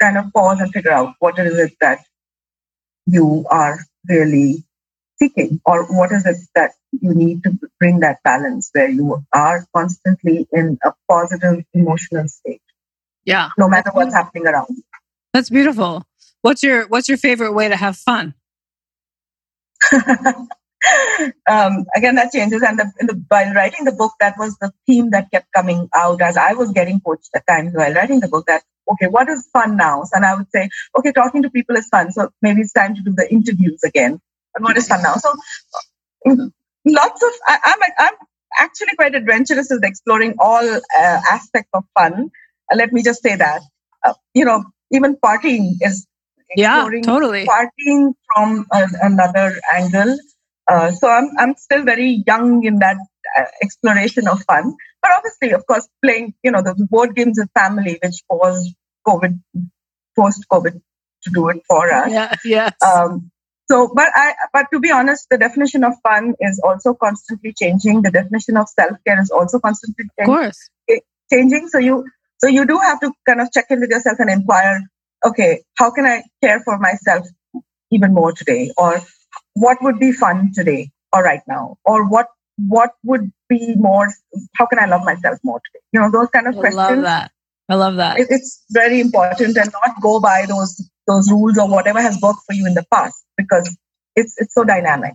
[0.00, 2.00] kind of pause and figure out what is it that
[3.06, 3.78] you are
[4.08, 4.64] really
[5.18, 9.66] seeking or what is it that you need to bring that balance where you are
[9.74, 12.62] constantly in a positive emotional state
[13.24, 14.82] yeah no matter what's happening around
[15.32, 16.04] that's beautiful
[16.42, 18.34] what's your what's your favorite way to have fun
[21.48, 25.10] um, again that changes and the, the, while writing the book that was the theme
[25.10, 28.46] that kept coming out as i was getting coached at times while writing the book
[28.46, 28.62] that
[28.92, 30.04] okay, what is fun now?
[30.12, 30.68] And I would say,
[30.98, 32.12] okay, talking to people is fun.
[32.12, 34.20] So maybe it's time to do the interviews again.
[34.54, 35.14] And what is fun now?
[35.14, 35.32] So
[36.84, 38.14] lots of, I, am I'm, I'm
[38.58, 40.80] actually quite adventurous in exploring all uh,
[41.30, 42.30] aspects of fun.
[42.70, 43.62] Uh, let me just say that.
[44.04, 46.06] Uh, you know, even partying is
[46.56, 50.18] yeah, totally partying from another angle.
[50.66, 52.96] Uh, so I'm I'm still very young in that
[53.38, 54.74] uh, exploration of fun.
[55.02, 58.72] But obviously, of course, playing you know the board games with family, which was
[59.06, 59.40] COVID,
[60.16, 60.80] post COVID,
[61.22, 62.10] to do it for us.
[62.10, 62.72] Yeah, yes.
[62.84, 63.30] Um,
[63.70, 68.02] so, but I, but to be honest, the definition of fun is also constantly changing.
[68.02, 70.34] The definition of self care is also constantly changing.
[70.34, 70.70] Of course.
[71.32, 71.68] changing.
[71.68, 72.04] So you,
[72.40, 74.80] so you do have to kind of check in with yourself and inquire.
[75.24, 77.26] Okay, how can I care for myself
[77.90, 79.00] even more today, or
[79.54, 84.08] what would be fun today, or right now, or what what would be more?
[84.56, 85.82] How can I love myself more today?
[85.92, 86.80] You know, those kind of I questions.
[86.80, 87.32] I love that.
[87.68, 88.16] I love that.
[88.18, 92.54] It's very important and not go by those those rules or whatever has worked for
[92.54, 93.76] you in the past because
[94.16, 95.14] it's it's so dynamic.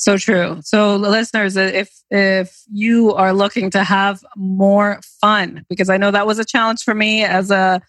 [0.00, 0.60] So true.
[0.62, 6.26] So listeners, if if you are looking to have more fun, because I know that
[6.26, 7.82] was a challenge for me as a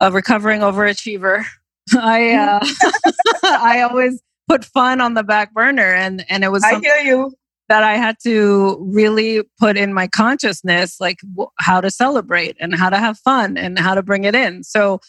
[0.00, 1.44] a recovering overachiever.
[1.94, 2.66] I uh,
[3.44, 7.34] I always put fun on the back burner and and it was I hear you
[7.68, 12.74] that I had to really put in my consciousness, like w- how to celebrate and
[12.74, 14.64] how to have fun and how to bring it in.
[14.64, 15.02] So,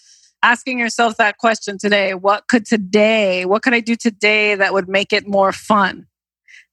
[0.44, 4.90] asking yourself that question today what could today, what could I do today that would
[4.90, 6.08] make it more fun?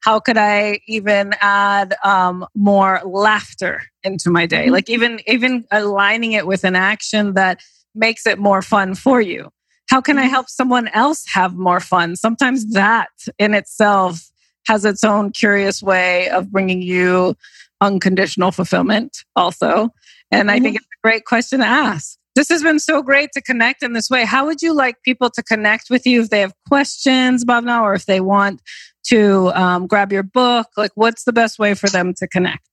[0.06, 4.66] How could I even add um, more laughter into my day?
[4.66, 4.72] Mm-hmm.
[4.72, 7.60] Like even even aligning it with an action that
[7.92, 9.50] makes it more fun for you.
[9.90, 10.30] How can I mm-hmm.
[10.30, 12.14] help someone else have more fun?
[12.14, 14.30] Sometimes that in itself
[14.68, 17.34] has its own curious way of bringing you
[17.80, 19.90] unconditional fulfillment also.
[20.30, 20.76] And I think mm-hmm.
[20.76, 22.16] it's a great question to ask.
[22.36, 24.24] This has been so great to connect in this way.
[24.24, 27.94] How would you like people to connect with you if they have questions, Bhavna, or
[27.94, 28.60] if they want
[29.08, 30.68] to um, grab your book?
[30.76, 32.66] Like, what's the best way for them to connect?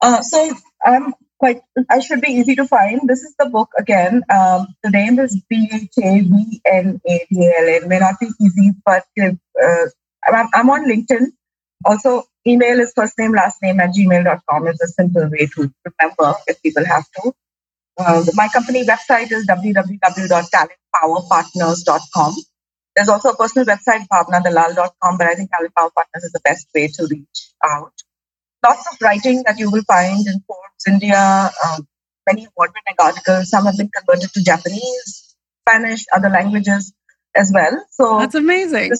[0.00, 0.54] Uh, so
[0.84, 1.60] I'm quite,
[1.90, 3.00] I should be easy to find.
[3.06, 4.22] This is the book again.
[4.30, 7.68] Um, the name is B H A V N A D L.
[7.68, 9.86] It may not be easy, but uh,
[10.26, 11.28] I'm, I'm on LinkedIn.
[11.84, 14.68] Also, email is first name, last name at gmail.com.
[14.68, 17.34] It's a simple way to remember if people have to.
[17.98, 22.34] Uh, my company website is www.talentpowerpartners.com.
[22.94, 26.66] There's also a personal website, bhavnadalal.com, but I think Talent Power Partners is the best
[26.74, 27.92] way to reach out.
[28.64, 31.86] Lots of writing that you will find in Forbes India, um,
[32.26, 33.50] many award-winning articles.
[33.50, 35.34] Some have been converted to Japanese,
[35.66, 36.92] Spanish, other languages
[37.34, 37.84] as well.
[37.90, 38.92] So that's amazing.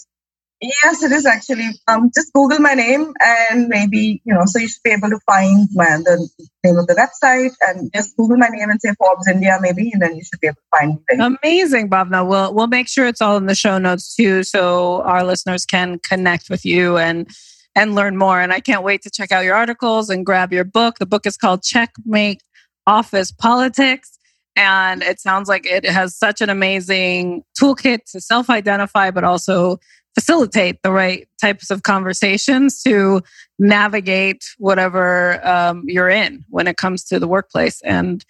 [0.62, 1.70] Yes, it is actually.
[1.88, 5.18] Um, just Google my name and maybe, you know, so you should be able to
[5.26, 6.28] find my, the
[6.62, 10.00] name of the website and just Google my name and say Forbes India maybe, and
[10.00, 11.36] then you should be able to find me.
[11.42, 12.26] Amazing, Bhavna.
[12.26, 15.98] We'll, we'll make sure it's all in the show notes too, so our listeners can
[15.98, 17.28] connect with you and
[17.74, 18.40] and learn more.
[18.40, 20.98] And I can't wait to check out your articles and grab your book.
[20.98, 22.42] The book is called Checkmate
[22.86, 24.18] Office Politics.
[24.54, 29.78] And it sounds like it has such an amazing toolkit to self identify, but also
[30.14, 33.22] facilitate the right types of conversations to
[33.58, 38.24] navigate whatever um, you're in when it comes to the workplace and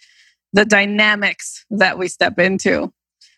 [0.53, 2.93] the dynamics that we step into.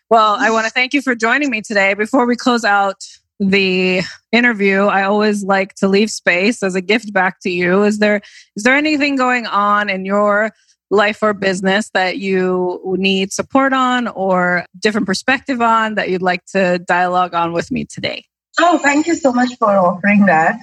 [0.08, 1.94] Well, I want to thank you for joining me today.
[1.94, 3.04] Before we close out
[3.40, 7.82] the interview, I always like to leave space as a gift back to you.
[7.82, 8.20] Is there
[8.54, 10.52] is there anything going on in your
[10.90, 16.44] life or business that you need support on or different perspective on that you'd like
[16.46, 18.24] to dialogue on with me today?
[18.58, 20.60] Oh, thank you so much for offering that.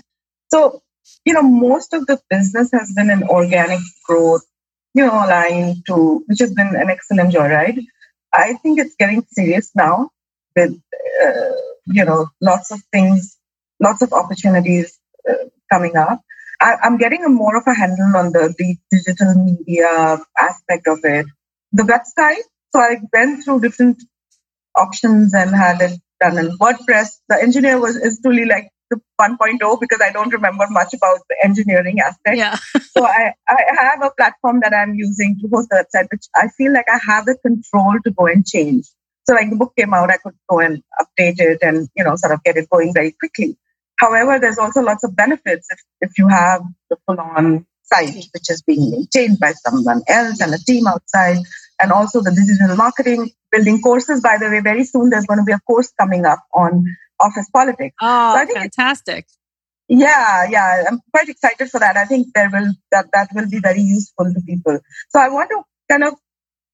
[0.51, 0.81] So,
[1.25, 4.43] you know, most of the business has been an organic growth,
[4.93, 7.79] you know, line to, which has been an excellent joyride.
[8.33, 10.09] I think it's getting serious now
[10.55, 10.71] with,
[11.23, 11.51] uh,
[11.85, 13.37] you know, lots of things,
[13.79, 14.97] lots of opportunities
[15.29, 16.21] uh, coming up.
[16.59, 20.99] I, am getting a more of a handle on the, the digital media aspect of
[21.03, 21.25] it.
[21.73, 24.01] The website, so I went through different
[24.75, 27.09] options and had it done in WordPress.
[27.29, 31.35] The engineer was is truly like the 1.0 because I don't remember much about the
[31.43, 32.37] engineering aspect.
[32.37, 32.55] Yeah.
[32.95, 36.47] so I, I have a platform that I'm using to host the website, which I
[36.57, 38.85] feel like I have the control to go and change.
[39.25, 42.15] So like the book came out, I could go and update it and, you know,
[42.15, 43.57] sort of get it going very quickly.
[43.97, 48.49] However, there's also lots of benefits if, if you have the full on site, which
[48.49, 51.37] is being maintained by someone else and a team outside
[51.79, 54.21] and also the digital marketing, building courses.
[54.21, 56.85] By the way, very soon there's going to be a course coming up on
[57.19, 57.95] office politics.
[58.01, 59.25] Oh, so I think fantastic.
[59.87, 61.97] Yeah, yeah, I'm quite excited for that.
[61.97, 64.79] I think there will that that will be very useful to people.
[65.09, 66.13] So I want to kind of,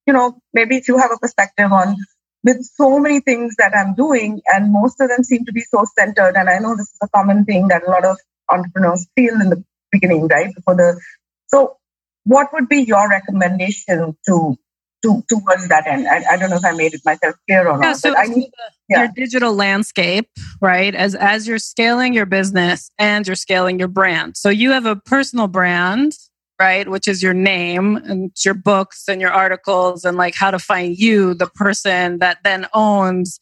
[0.06, 1.96] you know, maybe if you have a perspective on
[2.44, 5.84] with so many things that I'm doing, and most of them seem to be so
[5.98, 6.36] centered.
[6.36, 8.18] And I know this is a common thing that a lot of
[8.50, 10.54] entrepreneurs feel in the beginning, right?
[10.56, 11.02] Before the
[11.48, 11.78] so,
[12.24, 14.56] what would be your recommendation to
[15.02, 16.08] to, towards that end.
[16.08, 17.98] I, I, don't know if I made it myself clear or yeah, not.
[17.98, 18.52] So, I need,
[18.90, 19.00] yeah.
[19.04, 20.30] your digital landscape,
[20.62, 20.94] right?
[20.94, 24.36] As as you're scaling your business and you're scaling your brand.
[24.38, 26.14] So you have a personal brand,
[26.60, 30.60] right, which is your name and your books and your articles and like how to
[30.60, 33.40] find you, the person that then owns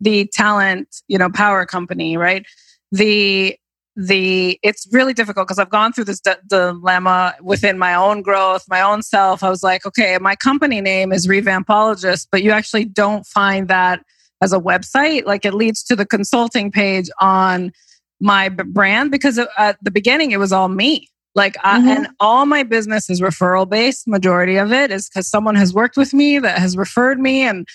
[0.00, 2.44] the talent, you know, power company, right?
[2.92, 3.56] The
[4.00, 8.64] the it's really difficult because I've gone through this d- dilemma within my own growth,
[8.68, 9.42] my own self.
[9.42, 14.04] I was like, okay, my company name is Revampologist, but you actually don't find that
[14.40, 15.26] as a website.
[15.26, 17.72] Like it leads to the consulting page on
[18.20, 21.08] my b- brand because at the beginning it was all me.
[21.34, 21.88] Like, mm-hmm.
[21.88, 24.06] I, and all my business is referral based.
[24.06, 27.66] Majority of it is because someone has worked with me that has referred me and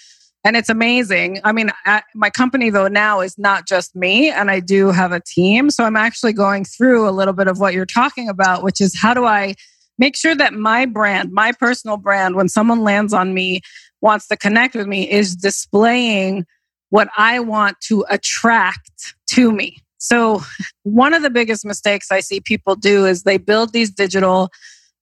[0.43, 1.39] and it's amazing.
[1.43, 1.71] I mean,
[2.13, 5.69] my company though now is not just me, and I do have a team.
[5.69, 8.97] So I'm actually going through a little bit of what you're talking about, which is
[8.99, 9.55] how do I
[9.97, 13.61] make sure that my brand, my personal brand, when someone lands on me,
[14.01, 16.45] wants to connect with me, is displaying
[16.89, 19.77] what I want to attract to me.
[19.97, 20.41] So,
[20.83, 24.49] one of the biggest mistakes I see people do is they build these digital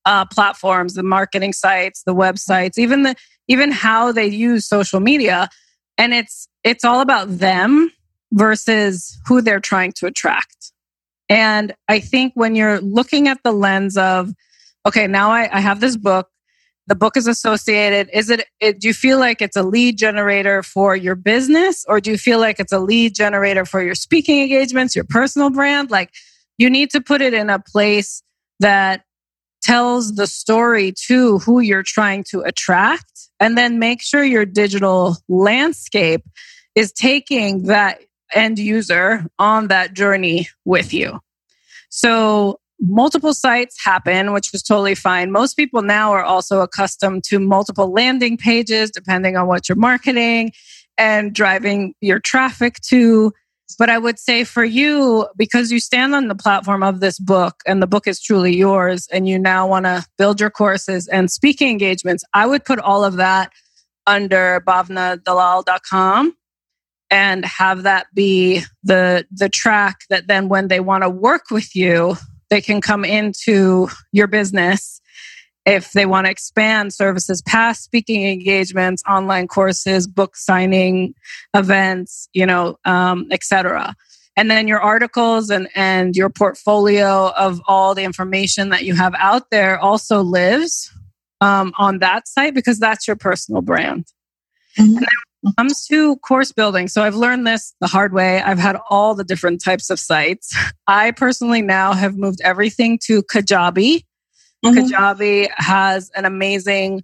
[0.06, 3.16] uh, platforms, the marketing sites, the websites, even the
[3.52, 5.50] even how they use social media,
[5.98, 7.92] and it's it's all about them
[8.32, 10.72] versus who they're trying to attract.
[11.28, 14.32] And I think when you're looking at the lens of,
[14.86, 16.28] okay, now I, I have this book.
[16.88, 18.10] The book is associated.
[18.12, 18.82] Is it, it?
[18.82, 22.40] Do you feel like it's a lead generator for your business, or do you feel
[22.40, 25.92] like it's a lead generator for your speaking engagements, your personal brand?
[25.92, 26.10] Like,
[26.58, 28.24] you need to put it in a place
[28.60, 29.04] that
[29.62, 33.30] tells the story to who you're trying to attract.
[33.40, 36.24] And then make sure your digital landscape
[36.76, 38.02] is taking that
[38.34, 41.20] end user on that journey with you.
[41.90, 45.32] So multiple sites happen, which is totally fine.
[45.32, 50.52] Most people now are also accustomed to multiple landing pages, depending on what you're marketing
[50.98, 53.34] and driving your traffic to.
[53.76, 57.62] But I would say for you, because you stand on the platform of this book
[57.66, 61.32] and the book is truly yours, and you now want to build your courses and
[61.32, 63.52] speaking engagements, I would put all of that
[64.08, 66.36] under bhavnadalal.com
[67.12, 71.76] and have that be the the track that then when they want to work with
[71.76, 72.16] you
[72.50, 75.01] they can come into your business
[75.66, 81.14] if they want to expand services past speaking engagements online courses book signing
[81.56, 83.96] events you know um, etc
[84.36, 89.14] and then your articles and and your portfolio of all the information that you have
[89.18, 90.92] out there also lives
[91.42, 94.06] um, on that site because that's your personal brand
[94.78, 95.04] mm-hmm
[95.58, 98.42] comes to course building, so I've learned this the hard way.
[98.42, 100.56] I've had all the different types of sites.
[100.88, 104.06] I personally now have moved everything to Kajabi.
[104.64, 104.94] Mm-hmm.
[104.94, 107.04] Kajabi has an amazing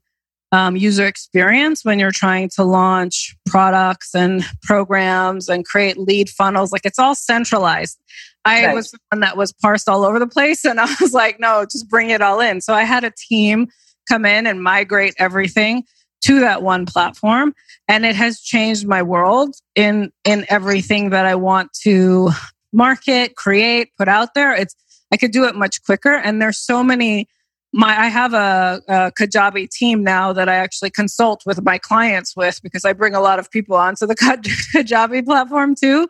[0.52, 6.72] um, user experience when you're trying to launch products and programs and create lead funnels.
[6.72, 8.00] Like it's all centralized.
[8.46, 8.76] I right.
[8.76, 11.90] was one that was parsed all over the place, and I was like, no, just
[11.90, 12.62] bring it all in.
[12.62, 13.68] So I had a team
[14.08, 15.84] come in and migrate everything
[16.22, 17.54] to that one platform
[17.88, 22.32] and it has changed my world in in everything that I want to
[22.74, 24.54] market, create, put out there.
[24.54, 24.76] It's
[25.12, 27.28] I could do it much quicker and there's so many
[27.78, 32.36] my I have a, a Kajabi team now that I actually consult with my clients
[32.36, 34.16] with because I bring a lot of people onto the
[34.76, 36.08] Kajabi platform too.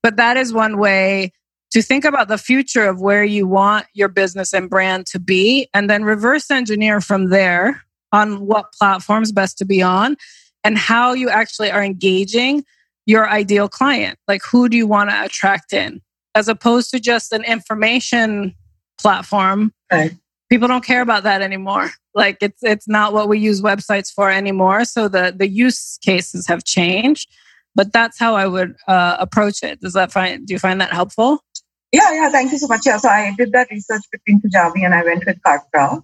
[0.00, 1.32] But that is one way
[1.72, 5.68] to think about the future of where you want your business and brand to be
[5.74, 10.16] and then reverse engineer from there on what platforms best to be on
[10.62, 12.64] and how you actually are engaging
[13.06, 14.20] your ideal client.
[14.28, 16.00] Like, who do you want to attract in?
[16.36, 18.54] As opposed to just an information
[18.98, 19.72] platform.
[19.90, 20.12] Right.
[20.48, 21.90] People don't care about that anymore.
[22.14, 24.84] Like it's it's not what we use websites for anymore.
[24.84, 27.28] So the the use cases have changed,
[27.76, 29.80] but that's how I would uh, approach it.
[29.80, 31.44] Does that find do you find that helpful?
[31.92, 32.28] Yeah, yeah.
[32.28, 32.80] Thank you so much.
[32.84, 36.02] Yeah, so I did that research between Kajabi and I went with Kartra.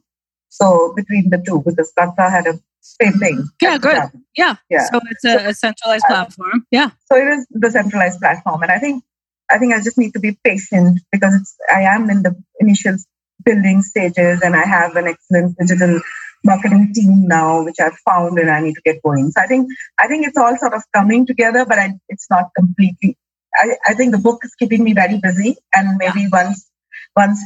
[0.51, 3.49] So between the two, because Kartra had a same thing.
[3.61, 3.97] Yeah, good.
[4.36, 4.57] Yeah.
[4.68, 4.86] yeah.
[4.90, 6.66] So it's a, a centralized uh, platform.
[6.70, 6.90] Yeah.
[7.07, 8.62] So it is the centralized platform.
[8.62, 9.03] And I think
[9.51, 12.97] I think I just need to be patient because it's I am in the initial
[13.45, 16.01] building stages and I have an excellent digital
[16.45, 19.30] marketing team now, which I've found and I need to get going.
[19.30, 22.51] So I think I think it's all sort of coming together, but I, it's not
[22.57, 23.16] completely.
[23.55, 26.70] I, I think the book is keeping me very busy, and maybe once
[27.16, 27.40] once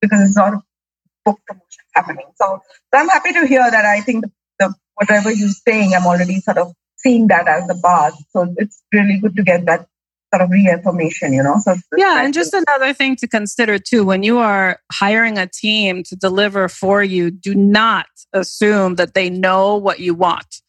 [0.00, 0.62] because it's not
[1.24, 2.26] book promotion happening.
[2.36, 2.60] So,
[2.92, 3.84] so I'm happy to hear that.
[3.84, 4.30] I think the,
[4.60, 8.14] the whatever you're saying, I'm already sort of seeing that as the buzz.
[8.30, 9.86] So it's really good to get that
[10.36, 11.56] sort of reaffirmation, you know.
[11.60, 16.02] So yeah, and just another thing to consider too: when you are hiring a team
[16.04, 20.62] to deliver for you, do not assume that they know what you want.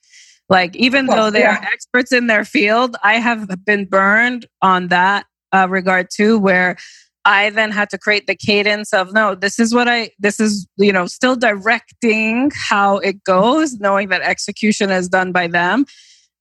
[0.50, 1.58] Like even course, though they yeah.
[1.58, 6.78] are experts in their field, I have been burned on that uh, regard too, where
[7.26, 10.66] I then had to create the cadence of no, this is what I, this is,
[10.78, 15.86] you know, still directing how it goes, knowing that execution is done by them.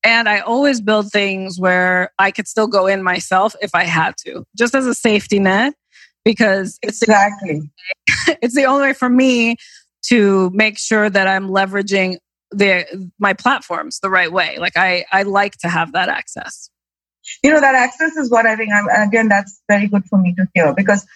[0.07, 4.14] And I always build things where I could still go in myself if I had
[4.18, 5.74] to, just as a safety net,
[6.24, 7.68] because it's exactly
[8.07, 9.57] it's, it's the only way for me
[10.07, 12.18] to make sure that I'm leveraging
[12.52, 14.59] the my platforms the right way.
[14.59, 16.70] Like I, I like to have that access
[17.42, 20.34] you know that access is what i think i'm again that's very good for me
[20.34, 21.07] to hear because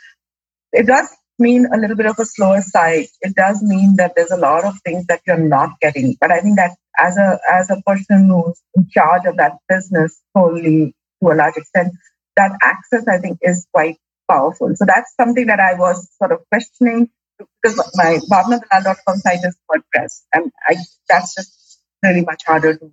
[0.72, 1.08] it does
[1.40, 3.06] mean a little bit of a slower side.
[3.20, 6.16] It does mean that there's a lot of things that you're not getting.
[6.20, 10.20] But i think that as a as a person who's in charge of that business
[10.34, 11.94] wholly to a large extent
[12.36, 13.96] that access i think is quite
[14.28, 14.70] powerful.
[14.76, 20.22] So that's something that i was sort of questioning because my bhavnadalal.com site is wordpress.
[20.32, 20.76] And i
[21.08, 22.92] that's just really much harder to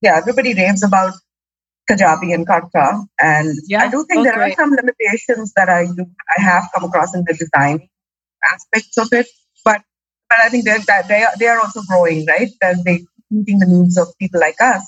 [0.00, 1.14] yeah everybody raves about
[1.90, 3.04] Kajabi and Kartra.
[3.20, 4.52] And yeah, I do think there great.
[4.52, 5.82] are some limitations that I
[6.36, 7.88] I have come across in the design
[8.44, 9.26] aspects of it.
[9.64, 9.82] But
[10.28, 10.78] but I think they're
[11.08, 12.48] they are they are also growing, right?
[12.60, 14.86] They're they meeting the needs of people like us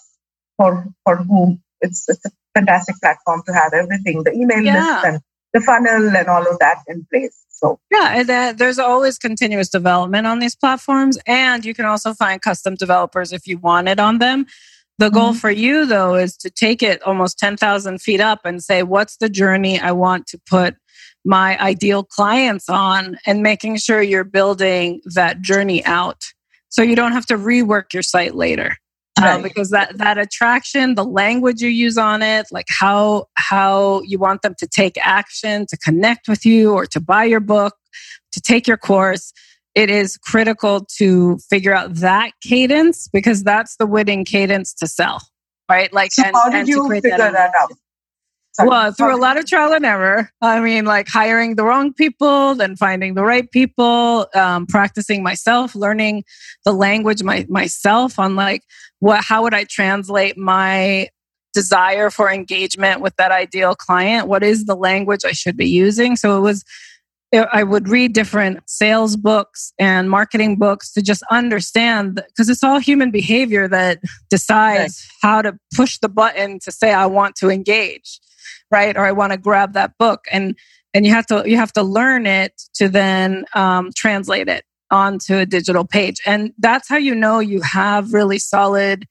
[0.57, 4.95] for for whom it's it's a fantastic platform to have everything, the email yeah.
[4.95, 5.21] list and
[5.53, 7.39] the funnel and all of that in place.
[7.51, 12.15] So yeah, and uh, there's always continuous development on these platforms, and you can also
[12.15, 14.47] find custom developers if you want it on them.
[14.99, 15.39] The goal mm-hmm.
[15.39, 19.29] for you, though, is to take it almost 10,000 feet up and say, what's the
[19.29, 20.77] journey I want to put
[21.25, 26.23] my ideal clients on and making sure you're building that journey out
[26.69, 28.77] so you don't have to rework your site later
[29.21, 29.39] right.
[29.39, 34.19] uh, because that that attraction the language you use on it like how how you
[34.19, 37.77] want them to take action to connect with you or to buy your book
[38.33, 39.33] to take your course
[39.75, 45.21] it is critical to figure out that cadence because that's the winning cadence to sell
[45.71, 47.73] right like so and, how did you figure that, that out
[48.55, 48.69] Sorry.
[48.69, 50.31] Well, through a lot of trial and error.
[50.43, 55.75] I mean, like hiring the wrong people, then finding the right people, um, practicing myself,
[55.75, 56.25] learning
[56.67, 58.63] the language my, myself on like
[58.99, 61.09] what, how would I translate my
[61.55, 64.29] desire for engagement with that ideal client?
[64.29, 66.15] What is the language I should be using?
[66.15, 66.63] So it was,
[67.33, 72.79] I would read different sales books and marketing books to just understand because it's all
[72.79, 75.29] human behavior that decides right.
[75.31, 78.21] how to push the button to say, I want to engage
[78.73, 78.97] right?
[78.97, 80.25] Or i want to grab that book.
[80.33, 80.57] And
[80.95, 85.37] and you have to you have to learn it to then um, translate it onto
[85.37, 86.17] a digital page.
[86.27, 89.07] And that's how you know you have really solid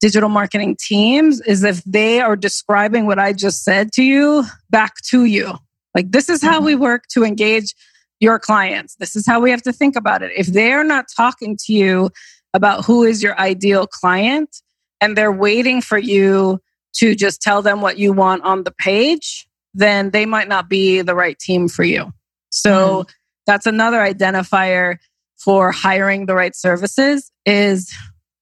[0.00, 4.94] digital marketing teams is if they are describing what i just said to you back
[5.02, 5.58] to you
[5.94, 6.66] like this is how mm-hmm.
[6.66, 7.74] we work to engage
[8.20, 11.56] your clients this is how we have to think about it if they're not talking
[11.56, 12.10] to you
[12.54, 14.62] about who is your ideal client
[15.00, 16.60] and they're waiting for you
[16.94, 21.02] to just tell them what you want on the page, then they might not be
[21.02, 22.12] the right team for you.
[22.50, 23.10] So mm.
[23.46, 24.98] that's another identifier
[25.36, 27.94] for hiring the right services is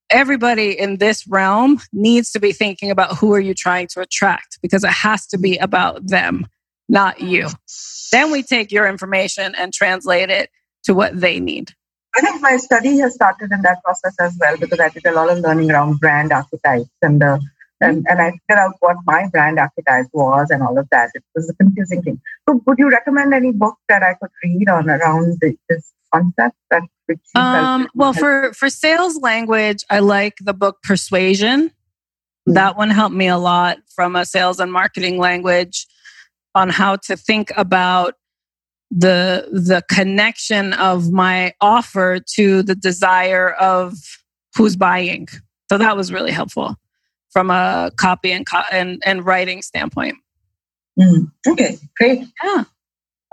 [0.08, 4.58] everybody in this realm needs to be thinking about who are you trying to attract
[4.62, 6.46] because it has to be about them,
[6.88, 7.48] not you.
[8.12, 10.50] Then we take your information and translate it
[10.84, 11.72] to what they need.
[12.14, 15.12] I think my study has started in that process as well because I did a
[15.12, 17.40] lot of learning around brand archetypes and the
[17.78, 21.10] and, and I figured out what my brand archetype was and all of that.
[21.14, 22.20] It was a confusing thing.
[22.48, 26.56] So, would you recommend any book that I could read on around the, this concept?
[26.70, 31.68] That which um, well, for for sales language, I like the book Persuasion.
[31.68, 32.54] Mm-hmm.
[32.54, 35.86] That one helped me a lot from a sales and marketing language
[36.56, 38.14] on how to think about
[38.90, 43.94] the the connection of my offer to the desire of
[44.56, 45.28] who's buying.
[45.68, 46.76] So that was really helpful
[47.30, 50.16] from a copy and co- and, and writing standpoint.
[50.98, 51.30] Mm.
[51.46, 52.20] Okay, great.
[52.42, 52.64] Yeah.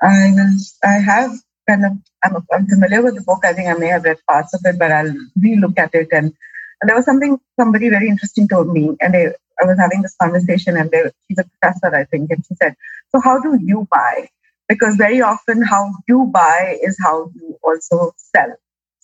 [0.01, 1.31] I was, I have
[1.69, 1.91] kind of,
[2.23, 3.45] I'm, I'm familiar with the book.
[3.45, 6.09] I think I may have read parts of it, but I'll re-look at it.
[6.11, 6.33] And,
[6.81, 9.27] and there was something somebody very interesting told me, and they,
[9.61, 10.91] I was having this conversation, and
[11.27, 12.75] she's a professor, I think, and she said,
[13.11, 14.29] "So how do you buy?
[14.67, 18.55] Because very often, how you buy is how you also sell.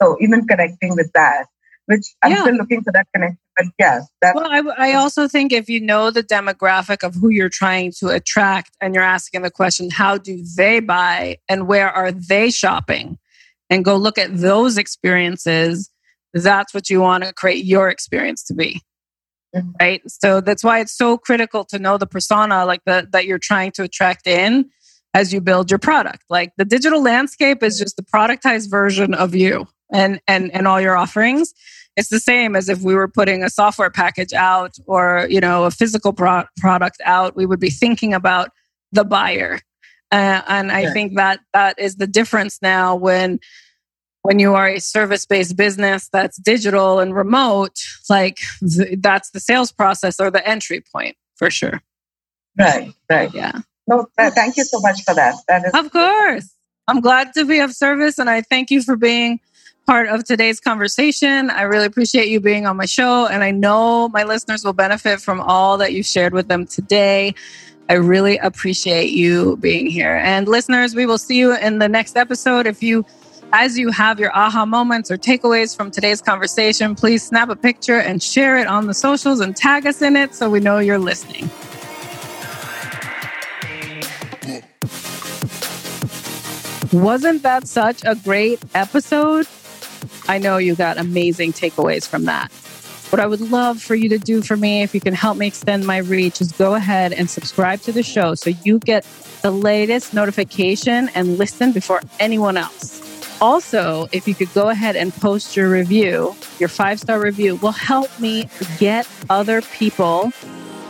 [0.01, 1.47] So even connecting with that,
[1.85, 2.41] which I'm yeah.
[2.41, 3.39] still looking for that connection.
[3.57, 4.01] But yeah,
[4.33, 8.07] well, I, I also think if you know the demographic of who you're trying to
[8.07, 13.17] attract and you're asking the question, how do they buy and where are they shopping?
[13.69, 15.89] And go look at those experiences.
[16.33, 18.81] That's what you want to create your experience to be.
[19.55, 19.71] Mm-hmm.
[19.79, 20.01] Right.
[20.07, 23.71] So that's why it's so critical to know the persona like the, that you're trying
[23.73, 24.69] to attract in
[25.13, 26.23] as you build your product.
[26.29, 30.79] Like the digital landscape is just the productized version of you and and and all
[30.79, 31.53] your offerings
[31.95, 35.65] it's the same as if we were putting a software package out or you know
[35.65, 38.51] a physical pro- product out we would be thinking about
[38.91, 39.59] the buyer
[40.11, 40.93] uh, and i yeah.
[40.93, 43.39] think that that is the difference now when
[44.23, 49.39] when you are a service based business that's digital and remote like th- that's the
[49.39, 51.81] sales process or the entry point for sure
[52.57, 53.53] right right yeah
[53.87, 56.53] no thank you so much for that, that is- of course
[56.87, 59.39] i'm glad to be of service and i thank you for being
[59.85, 61.49] part of today's conversation.
[61.49, 65.19] I really appreciate you being on my show, and I know my listeners will benefit
[65.19, 67.33] from all that you shared with them today.
[67.89, 70.17] I really appreciate you being here.
[70.23, 72.67] And listeners, we will see you in the next episode.
[72.67, 73.03] If you
[73.51, 77.99] as you have your aha moments or takeaways from today's conversation, please snap a picture
[77.99, 80.99] and share it on the socials and tag us in it so we know you're
[80.99, 81.49] listening.
[86.91, 89.47] Wasn't that such a great episode?
[90.27, 92.51] I know you got amazing takeaways from that.
[93.11, 95.47] What I would love for you to do for me, if you can help me
[95.47, 99.05] extend my reach, is go ahead and subscribe to the show so you get
[99.41, 103.08] the latest notification and listen before anyone else.
[103.41, 107.71] Also, if you could go ahead and post your review, your five star review will
[107.71, 110.31] help me get other people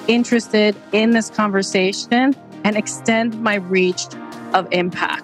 [0.07, 4.01] interested in this conversation and extend my reach
[4.53, 5.23] of impact